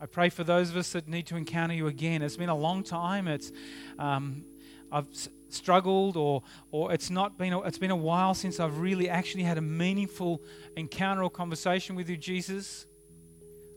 I 0.00 0.06
pray 0.06 0.28
for 0.28 0.44
those 0.44 0.70
of 0.70 0.76
us 0.76 0.92
that 0.92 1.08
need 1.08 1.26
to 1.26 1.36
encounter 1.36 1.74
you 1.74 1.88
again. 1.88 2.22
It's 2.22 2.36
been 2.36 2.48
a 2.48 2.56
long 2.56 2.84
time. 2.84 3.26
It's 3.26 3.50
um, 3.98 4.44
I've 4.92 5.08
struggled, 5.48 6.16
or 6.16 6.44
or 6.70 6.92
it's 6.92 7.10
not 7.10 7.36
been. 7.36 7.52
A, 7.52 7.60
it's 7.62 7.78
been 7.78 7.90
a 7.90 7.96
while 7.96 8.34
since 8.34 8.60
I've 8.60 8.78
really 8.78 9.08
actually 9.08 9.42
had 9.42 9.58
a 9.58 9.60
meaningful 9.60 10.40
encounter 10.76 11.24
or 11.24 11.30
conversation 11.30 11.96
with 11.96 12.08
you, 12.08 12.16
Jesus. 12.16 12.86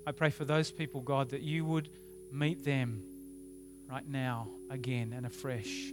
I 0.05 0.12
pray 0.12 0.30
for 0.30 0.45
those 0.45 0.72
people, 0.72 1.01
God, 1.01 1.30
that 1.30 1.41
you 1.41 1.66
would 1.66 1.89
meet 2.32 2.64
them 2.64 3.03
right 3.89 4.07
now 4.07 4.49
again 4.70 5.14
and 5.16 5.26
afresh. 5.26 5.91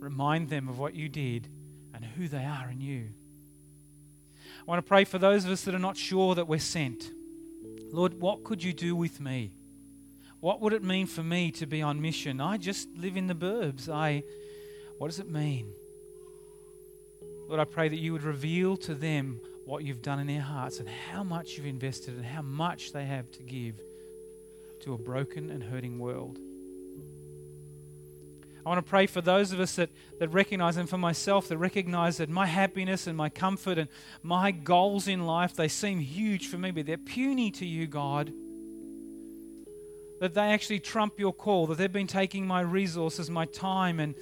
Remind 0.00 0.48
them 0.48 0.68
of 0.68 0.80
what 0.80 0.96
you 0.96 1.08
did 1.08 1.48
and 1.94 2.04
who 2.04 2.26
they 2.26 2.44
are 2.44 2.68
in 2.68 2.80
you. 2.80 3.10
I 4.60 4.70
want 4.70 4.84
to 4.84 4.88
pray 4.88 5.04
for 5.04 5.18
those 5.18 5.44
of 5.44 5.50
us 5.50 5.62
that 5.64 5.74
are 5.74 5.78
not 5.78 5.96
sure 5.96 6.34
that 6.34 6.46
we're 6.46 6.58
sent. 6.58 7.10
Lord, 7.92 8.20
what 8.20 8.44
could 8.44 8.62
you 8.62 8.72
do 8.72 8.94
with 8.94 9.20
me? 9.20 9.52
What 10.40 10.60
would 10.60 10.72
it 10.72 10.82
mean 10.82 11.06
for 11.06 11.22
me 11.22 11.50
to 11.52 11.66
be 11.66 11.82
on 11.82 12.00
mission? 12.00 12.40
I 12.40 12.56
just 12.56 12.88
live 12.96 13.16
in 13.16 13.26
the 13.26 13.34
burbs. 13.34 13.88
I 13.88 14.22
what 14.98 15.08
does 15.08 15.18
it 15.18 15.30
mean? 15.30 15.72
Lord, 17.48 17.58
I 17.58 17.64
pray 17.64 17.88
that 17.88 17.96
you 17.96 18.12
would 18.12 18.22
reveal 18.22 18.76
to 18.78 18.94
them 18.94 19.40
what 19.64 19.82
you've 19.82 20.02
done 20.02 20.20
in 20.20 20.26
their 20.26 20.40
hearts 20.40 20.78
and 20.78 20.88
how 20.88 21.24
much 21.24 21.56
you've 21.56 21.66
invested 21.66 22.14
and 22.14 22.24
how 22.24 22.42
much 22.42 22.92
they 22.92 23.04
have 23.06 23.30
to 23.32 23.42
give 23.42 23.80
to 24.82 24.94
a 24.94 24.98
broken 24.98 25.50
and 25.50 25.62
hurting 25.62 25.98
world. 25.98 26.38
I 28.64 28.68
want 28.68 28.84
to 28.84 28.88
pray 28.88 29.06
for 29.06 29.22
those 29.22 29.52
of 29.52 29.60
us 29.60 29.76
that, 29.76 29.88
that 30.18 30.28
recognize, 30.28 30.76
and 30.76 30.88
for 30.88 30.98
myself, 30.98 31.48
that 31.48 31.56
recognize 31.56 32.18
that 32.18 32.28
my 32.28 32.46
happiness 32.46 33.06
and 33.06 33.16
my 33.16 33.30
comfort 33.30 33.78
and 33.78 33.88
my 34.22 34.50
goals 34.50 35.08
in 35.08 35.26
life, 35.26 35.54
they 35.54 35.68
seem 35.68 35.98
huge 36.00 36.46
for 36.48 36.58
me, 36.58 36.70
but 36.70 36.84
they're 36.84 36.98
puny 36.98 37.50
to 37.52 37.64
you, 37.64 37.86
God. 37.86 38.32
That 40.20 40.34
they 40.34 40.52
actually 40.52 40.80
trump 40.80 41.18
your 41.18 41.32
call, 41.32 41.66
that 41.68 41.78
they've 41.78 41.90
been 41.90 42.06
taking 42.06 42.46
my 42.46 42.60
resources, 42.60 43.30
my 43.30 43.46
time, 43.46 43.98
and 43.98 44.14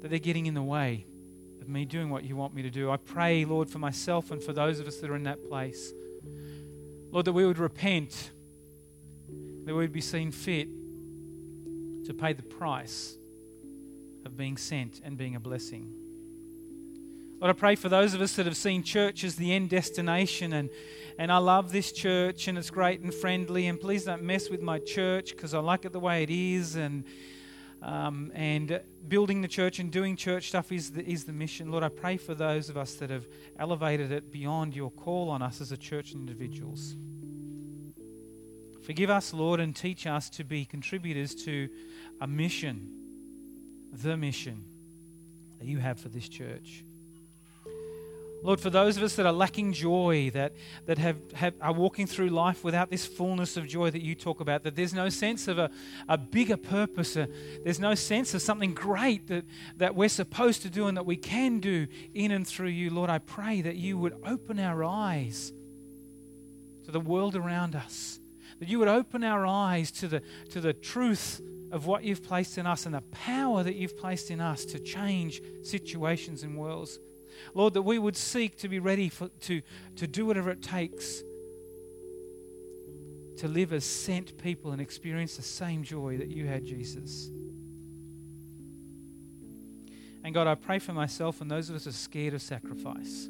that 0.00 0.08
they're 0.08 0.20
getting 0.20 0.46
in 0.46 0.54
the 0.54 0.62
way 0.62 1.04
of 1.60 1.68
me 1.68 1.84
doing 1.84 2.08
what 2.08 2.22
you 2.22 2.36
want 2.36 2.54
me 2.54 2.62
to 2.62 2.70
do. 2.70 2.88
I 2.88 2.98
pray, 2.98 3.44
Lord, 3.44 3.68
for 3.68 3.80
myself 3.80 4.30
and 4.30 4.40
for 4.40 4.52
those 4.52 4.78
of 4.78 4.86
us 4.86 4.98
that 4.98 5.10
are 5.10 5.16
in 5.16 5.24
that 5.24 5.48
place. 5.48 5.92
Lord, 7.10 7.24
that 7.24 7.32
we 7.32 7.44
would 7.44 7.58
repent, 7.58 8.30
that 9.64 9.74
we 9.74 9.80
would 9.80 9.92
be 9.92 10.00
seen 10.00 10.30
fit 10.30 10.68
to 12.06 12.14
pay 12.14 12.32
the 12.32 12.42
price 12.42 13.16
of 14.24 14.36
being 14.36 14.56
sent 14.56 15.00
and 15.04 15.16
being 15.16 15.36
a 15.36 15.40
blessing. 15.40 15.92
Lord, 17.40 17.56
I 17.56 17.58
pray 17.58 17.74
for 17.74 17.88
those 17.88 18.14
of 18.14 18.20
us 18.20 18.36
that 18.36 18.46
have 18.46 18.56
seen 18.56 18.84
church 18.84 19.24
as 19.24 19.34
the 19.34 19.52
end 19.52 19.70
destination, 19.70 20.52
and, 20.52 20.70
and 21.18 21.32
I 21.32 21.38
love 21.38 21.72
this 21.72 21.90
church, 21.90 22.46
and 22.46 22.56
it's 22.56 22.70
great 22.70 23.00
and 23.00 23.12
friendly, 23.12 23.66
and 23.66 23.80
please 23.80 24.04
don't 24.04 24.22
mess 24.22 24.48
with 24.48 24.62
my 24.62 24.78
church 24.78 25.30
because 25.30 25.52
I 25.52 25.58
like 25.58 25.84
it 25.84 25.92
the 25.92 25.98
way 25.98 26.22
it 26.22 26.30
is, 26.30 26.76
and, 26.76 27.02
um, 27.82 28.30
and 28.36 28.80
building 29.08 29.42
the 29.42 29.48
church 29.48 29.80
and 29.80 29.90
doing 29.90 30.14
church 30.14 30.50
stuff 30.50 30.70
is 30.70 30.92
the, 30.92 31.04
is 31.04 31.24
the 31.24 31.32
mission. 31.32 31.72
Lord, 31.72 31.82
I 31.82 31.88
pray 31.88 32.16
for 32.16 32.36
those 32.36 32.68
of 32.68 32.76
us 32.76 32.94
that 32.94 33.10
have 33.10 33.26
elevated 33.58 34.12
it 34.12 34.30
beyond 34.30 34.76
your 34.76 34.92
call 34.92 35.28
on 35.28 35.42
us 35.42 35.60
as 35.60 35.72
a 35.72 35.76
church 35.76 36.12
and 36.12 36.20
individuals. 36.20 36.94
Forgive 38.84 39.10
us, 39.10 39.32
Lord, 39.32 39.60
and 39.60 39.74
teach 39.74 40.06
us 40.06 40.28
to 40.30 40.44
be 40.44 40.64
contributors 40.64 41.34
to 41.44 41.68
a 42.20 42.26
mission, 42.26 42.88
the 43.92 44.16
mission 44.16 44.64
that 45.58 45.66
you 45.66 45.78
have 45.78 46.00
for 46.00 46.08
this 46.08 46.28
church. 46.28 46.84
Lord, 48.42 48.60
for 48.60 48.70
those 48.70 48.96
of 48.96 49.04
us 49.04 49.14
that 49.16 49.24
are 49.24 49.32
lacking 49.32 49.72
joy, 49.72 50.30
that, 50.34 50.52
that 50.86 50.98
have, 50.98 51.16
have, 51.32 51.54
are 51.60 51.72
walking 51.72 52.08
through 52.08 52.30
life 52.30 52.64
without 52.64 52.90
this 52.90 53.06
fullness 53.06 53.56
of 53.56 53.68
joy 53.68 53.88
that 53.90 54.02
you 54.02 54.16
talk 54.16 54.40
about, 54.40 54.64
that 54.64 54.74
there's 54.74 54.92
no 54.92 55.08
sense 55.08 55.46
of 55.46 55.58
a, 55.58 55.70
a 56.08 56.18
bigger 56.18 56.56
purpose, 56.56 57.14
a, 57.14 57.28
there's 57.62 57.78
no 57.78 57.94
sense 57.94 58.34
of 58.34 58.42
something 58.42 58.74
great 58.74 59.28
that, 59.28 59.44
that 59.76 59.94
we're 59.94 60.08
supposed 60.08 60.62
to 60.62 60.70
do 60.70 60.88
and 60.88 60.96
that 60.96 61.06
we 61.06 61.16
can 61.16 61.60
do 61.60 61.86
in 62.14 62.32
and 62.32 62.44
through 62.44 62.68
you, 62.68 62.90
Lord, 62.90 63.10
I 63.10 63.18
pray 63.18 63.62
that 63.62 63.76
you 63.76 63.96
would 63.96 64.20
open 64.26 64.58
our 64.58 64.82
eyes 64.82 65.52
to 66.84 66.90
the 66.90 67.00
world 67.00 67.36
around 67.36 67.76
us, 67.76 68.18
that 68.62 68.68
you 68.68 68.78
would 68.78 68.86
open 68.86 69.24
our 69.24 69.44
eyes 69.44 69.90
to 69.90 70.06
the, 70.06 70.22
to 70.48 70.60
the 70.60 70.72
truth 70.72 71.40
of 71.72 71.86
what 71.86 72.04
you've 72.04 72.22
placed 72.22 72.58
in 72.58 72.64
us 72.64 72.86
and 72.86 72.94
the 72.94 73.00
power 73.10 73.64
that 73.64 73.74
you've 73.74 73.98
placed 73.98 74.30
in 74.30 74.40
us 74.40 74.64
to 74.64 74.78
change 74.78 75.42
situations 75.64 76.44
and 76.44 76.56
worlds. 76.56 77.00
Lord, 77.54 77.74
that 77.74 77.82
we 77.82 77.98
would 77.98 78.16
seek 78.16 78.56
to 78.58 78.68
be 78.68 78.78
ready 78.78 79.08
for, 79.08 79.26
to, 79.40 79.62
to 79.96 80.06
do 80.06 80.24
whatever 80.26 80.48
it 80.48 80.62
takes 80.62 81.24
to 83.38 83.48
live 83.48 83.72
as 83.72 83.84
sent 83.84 84.38
people 84.38 84.70
and 84.70 84.80
experience 84.80 85.34
the 85.34 85.42
same 85.42 85.82
joy 85.82 86.16
that 86.18 86.28
you 86.28 86.46
had, 86.46 86.64
Jesus. 86.64 87.32
And 90.22 90.32
God, 90.32 90.46
I 90.46 90.54
pray 90.54 90.78
for 90.78 90.92
myself 90.92 91.40
and 91.40 91.50
those 91.50 91.68
of 91.68 91.74
us 91.74 91.82
who 91.82 91.90
are 91.90 91.94
scared 91.94 92.34
of 92.34 92.42
sacrifice 92.42 93.28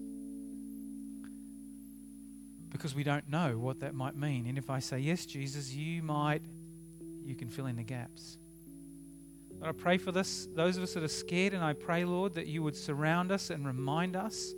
because 2.72 2.94
we 2.94 3.04
don't 3.04 3.28
know 3.28 3.58
what 3.58 3.80
that 3.80 3.94
might 3.94 4.16
mean. 4.16 4.46
And 4.46 4.56
if 4.56 4.70
I 4.70 4.80
say, 4.80 4.98
Yes, 4.98 5.26
Jesus, 5.26 5.72
you 5.72 6.02
might, 6.02 6.42
you 7.24 7.34
can 7.36 7.48
fill 7.48 7.66
in 7.66 7.76
the 7.76 7.82
gaps. 7.82 8.38
Lord, 9.60 9.76
I 9.76 9.78
pray 9.78 9.98
for 9.98 10.10
this, 10.10 10.48
those 10.56 10.76
of 10.76 10.82
us 10.82 10.94
that 10.94 11.04
are 11.04 11.08
scared, 11.08 11.52
and 11.52 11.62
I 11.62 11.74
pray, 11.74 12.04
Lord, 12.04 12.34
that 12.34 12.46
you 12.46 12.62
would 12.62 12.76
surround 12.76 13.30
us 13.30 13.50
and 13.50 13.64
remind 13.64 14.16
us 14.16 14.52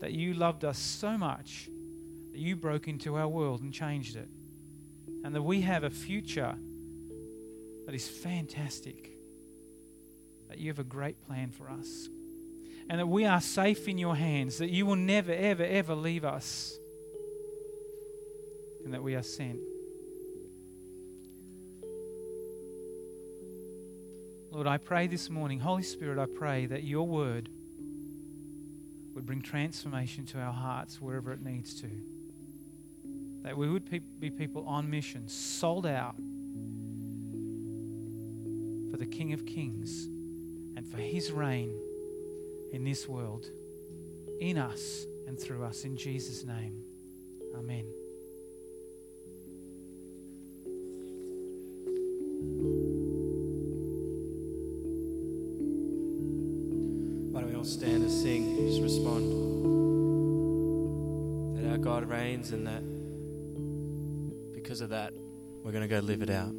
that 0.00 0.12
you 0.12 0.32
loved 0.32 0.64
us 0.64 0.78
so 0.78 1.18
much 1.18 1.68
that 2.32 2.38
you 2.38 2.56
broke 2.56 2.88
into 2.88 3.16
our 3.16 3.28
world 3.28 3.60
and 3.60 3.72
changed 3.72 4.16
it. 4.16 4.28
And 5.24 5.34
that 5.34 5.42
we 5.42 5.60
have 5.62 5.84
a 5.84 5.90
future 5.90 6.54
that 7.86 7.94
is 7.94 8.08
fantastic. 8.08 9.12
That 10.48 10.58
you 10.58 10.68
have 10.68 10.78
a 10.78 10.84
great 10.84 11.24
plan 11.26 11.50
for 11.50 11.70
us. 11.70 12.08
And 12.88 13.00
that 13.00 13.06
we 13.06 13.24
are 13.24 13.40
safe 13.40 13.88
in 13.88 13.98
your 13.98 14.16
hands, 14.16 14.58
that 14.58 14.70
you 14.70 14.84
will 14.84 14.96
never, 14.96 15.32
ever, 15.32 15.64
ever 15.64 15.94
leave 15.94 16.24
us. 16.24 16.76
And 18.84 18.92
that 18.92 19.02
we 19.02 19.14
are 19.14 19.22
sent. 19.22 19.60
Lord, 24.50 24.66
I 24.68 24.76
pray 24.76 25.08
this 25.08 25.28
morning, 25.30 25.58
Holy 25.58 25.82
Spirit, 25.82 26.18
I 26.18 26.26
pray 26.26 26.66
that 26.66 26.84
your 26.84 27.06
word 27.08 27.48
would 29.14 29.26
bring 29.26 29.42
transformation 29.42 30.26
to 30.26 30.38
our 30.38 30.52
hearts 30.52 31.00
wherever 31.00 31.32
it 31.32 31.42
needs 31.42 31.80
to. 31.80 31.90
That 33.42 33.56
we 33.56 33.68
would 33.68 33.90
be 34.20 34.30
people 34.30 34.64
on 34.66 34.88
mission, 34.88 35.28
sold 35.28 35.86
out 35.86 36.14
for 38.90 38.96
the 38.96 39.06
King 39.06 39.32
of 39.32 39.44
Kings 39.44 40.04
and 40.76 40.86
for 40.86 40.98
his 40.98 41.32
reign 41.32 41.76
in 42.72 42.84
this 42.84 43.08
world, 43.08 43.46
in 44.40 44.56
us 44.56 45.04
and 45.26 45.38
through 45.38 45.64
us. 45.64 45.84
In 45.84 45.96
Jesus' 45.96 46.44
name, 46.44 46.80
amen. 47.56 48.03
Reigns 62.44 62.52
and 62.52 62.66
that 62.66 62.82
because 64.52 64.82
of 64.82 64.90
that, 64.90 65.14
we're 65.62 65.72
going 65.72 65.82
to 65.82 65.88
go 65.88 66.00
live 66.00 66.20
it 66.20 66.28
out. 66.28 66.52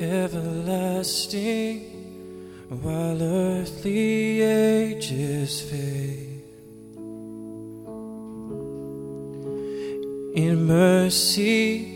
Everlasting, 0.00 1.80
while 2.68 3.22
earthly 3.22 4.40
ages 4.42 5.60
fade. 5.62 6.30
in 10.34 10.66
mercy 10.66 11.93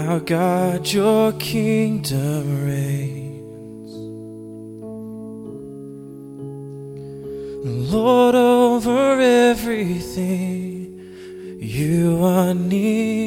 Our 0.00 0.18
God, 0.20 0.90
your 0.90 1.32
kingdom 1.32 2.64
reigns. 2.64 3.92
Lord 7.92 8.34
over 8.34 9.20
everything, 9.20 10.98
you 11.60 12.24
are 12.24 12.54
near. 12.54 13.19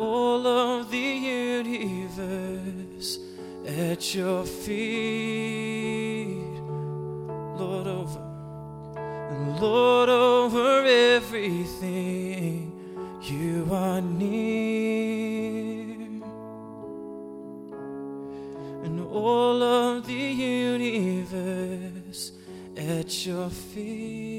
All 0.00 0.46
of 0.46 0.90
the 0.90 0.96
universe 0.96 3.18
at 3.66 4.14
your 4.14 4.46
feet, 4.46 6.38
Lord, 7.58 7.86
over, 7.86 8.22
and 8.96 9.60
Lord, 9.60 10.08
over 10.08 10.86
everything, 10.86 12.72
you 13.20 13.68
are 13.70 14.00
near. 14.00 15.98
And 18.84 19.06
all 19.12 19.62
of 19.62 20.06
the 20.06 20.14
universe 20.64 22.32
at 22.74 23.26
your 23.26 23.50
feet. 23.50 24.29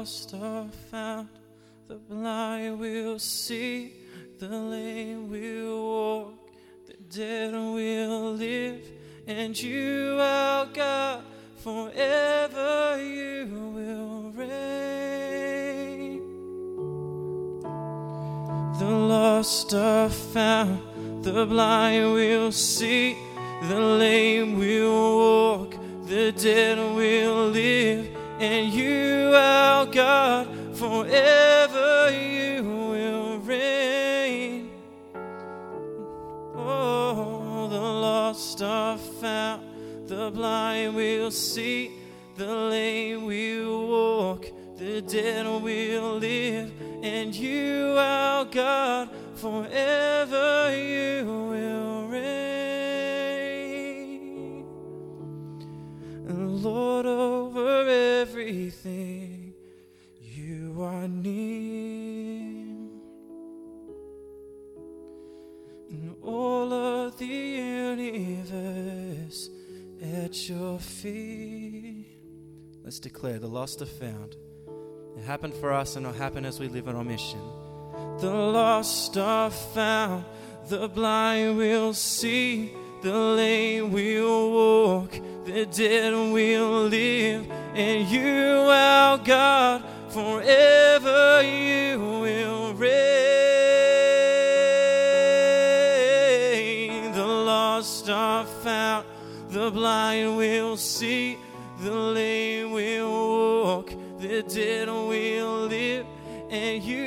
Lost 0.00 0.32
are 0.32 0.66
found, 0.90 1.28
the 1.86 1.96
blind 1.96 2.80
will 2.80 3.18
see, 3.18 3.92
the 4.38 4.48
lame 4.48 5.28
will 5.28 5.82
walk, 5.82 6.50
the 6.86 6.94
dead 7.14 7.52
will 7.52 8.32
live, 8.32 8.80
and 9.26 9.60
you, 9.60 10.16
our 10.18 10.64
God, 10.72 11.22
forever 11.58 12.98
you 12.98 13.44
will 13.76 14.32
reign. 14.32 16.22
The 18.78 18.88
lost 18.88 19.74
are 19.74 20.08
found, 20.08 20.80
the 21.22 21.44
blind 21.44 22.14
will 22.14 22.52
see, 22.52 23.18
the 23.64 23.78
lame 23.78 24.58
will 24.58 25.18
walk, 25.18 25.74
the 26.06 26.32
dead 26.32 26.78
will 26.78 27.48
live, 27.50 28.09
and 28.40 28.72
you, 28.72 29.32
our 29.34 29.84
God, 29.84 30.48
forever 30.74 32.10
you 32.10 32.62
will 32.64 33.38
reign. 33.40 34.70
Oh, 36.56 37.68
the 37.68 37.78
lost 37.78 38.62
are 38.62 38.96
found, 38.96 40.08
the 40.08 40.30
blind 40.30 40.94
will 40.94 41.30
see, 41.30 41.90
the 42.36 42.46
lame 42.46 43.26
will 43.26 43.86
walk, 43.88 44.46
the 44.78 45.02
dead 45.02 45.44
will 45.44 46.16
live, 46.16 46.72
and 47.02 47.34
you, 47.34 47.94
our 47.98 48.46
God, 48.46 49.10
forever 49.34 50.74
you 50.74 51.26
will 51.26 52.08
reign. 52.08 52.30
And 56.26 56.62
Lord, 56.62 57.04
everything, 58.80 59.52
you 60.20 60.82
are 60.82 61.08
near. 61.08 62.76
And 65.90 66.16
all 66.22 66.72
of 66.72 67.18
the 67.18 67.26
universe 67.26 68.40
at 70.02 70.48
your 70.48 70.78
feet. 70.78 72.06
Let's 72.84 73.00
declare 73.00 73.38
the 73.38 73.48
lost 73.48 73.82
are 73.82 73.86
found. 73.86 74.36
It 75.16 75.24
happened 75.24 75.54
for 75.54 75.72
us 75.72 75.96
and 75.96 76.06
it'll 76.06 76.18
happen 76.18 76.44
as 76.44 76.60
we 76.60 76.68
live 76.68 76.88
on 76.88 76.96
our 76.96 77.04
mission. 77.04 77.40
The 78.20 78.30
lost 78.30 79.18
are 79.18 79.50
found, 79.50 80.24
the 80.68 80.88
blind 80.88 81.56
will 81.58 81.92
see, 81.92 82.72
the 83.02 83.12
lame 83.12 83.92
will 83.92 84.50
walk, 84.52 85.12
the 85.44 85.66
dead 85.66 86.12
will 86.12 86.84
live, 86.84 87.50
and 87.74 88.06
you, 88.08 88.68
our 88.70 89.18
God, 89.18 89.82
forever 90.08 91.42
you 91.42 91.98
will 91.98 92.74
reign. 92.74 92.90
The 97.12 97.26
lost 97.26 98.08
are 98.10 98.44
found, 98.44 99.06
the 99.48 99.70
blind 99.70 100.36
will 100.36 100.76
see, 100.76 101.38
the 101.80 101.90
lame 101.90 102.70
will 102.72 103.10
walk, 103.64 103.92
the 104.18 104.42
dead 104.42 104.88
will 104.88 105.66
live, 105.66 106.06
and 106.50 106.82
you, 106.82 106.99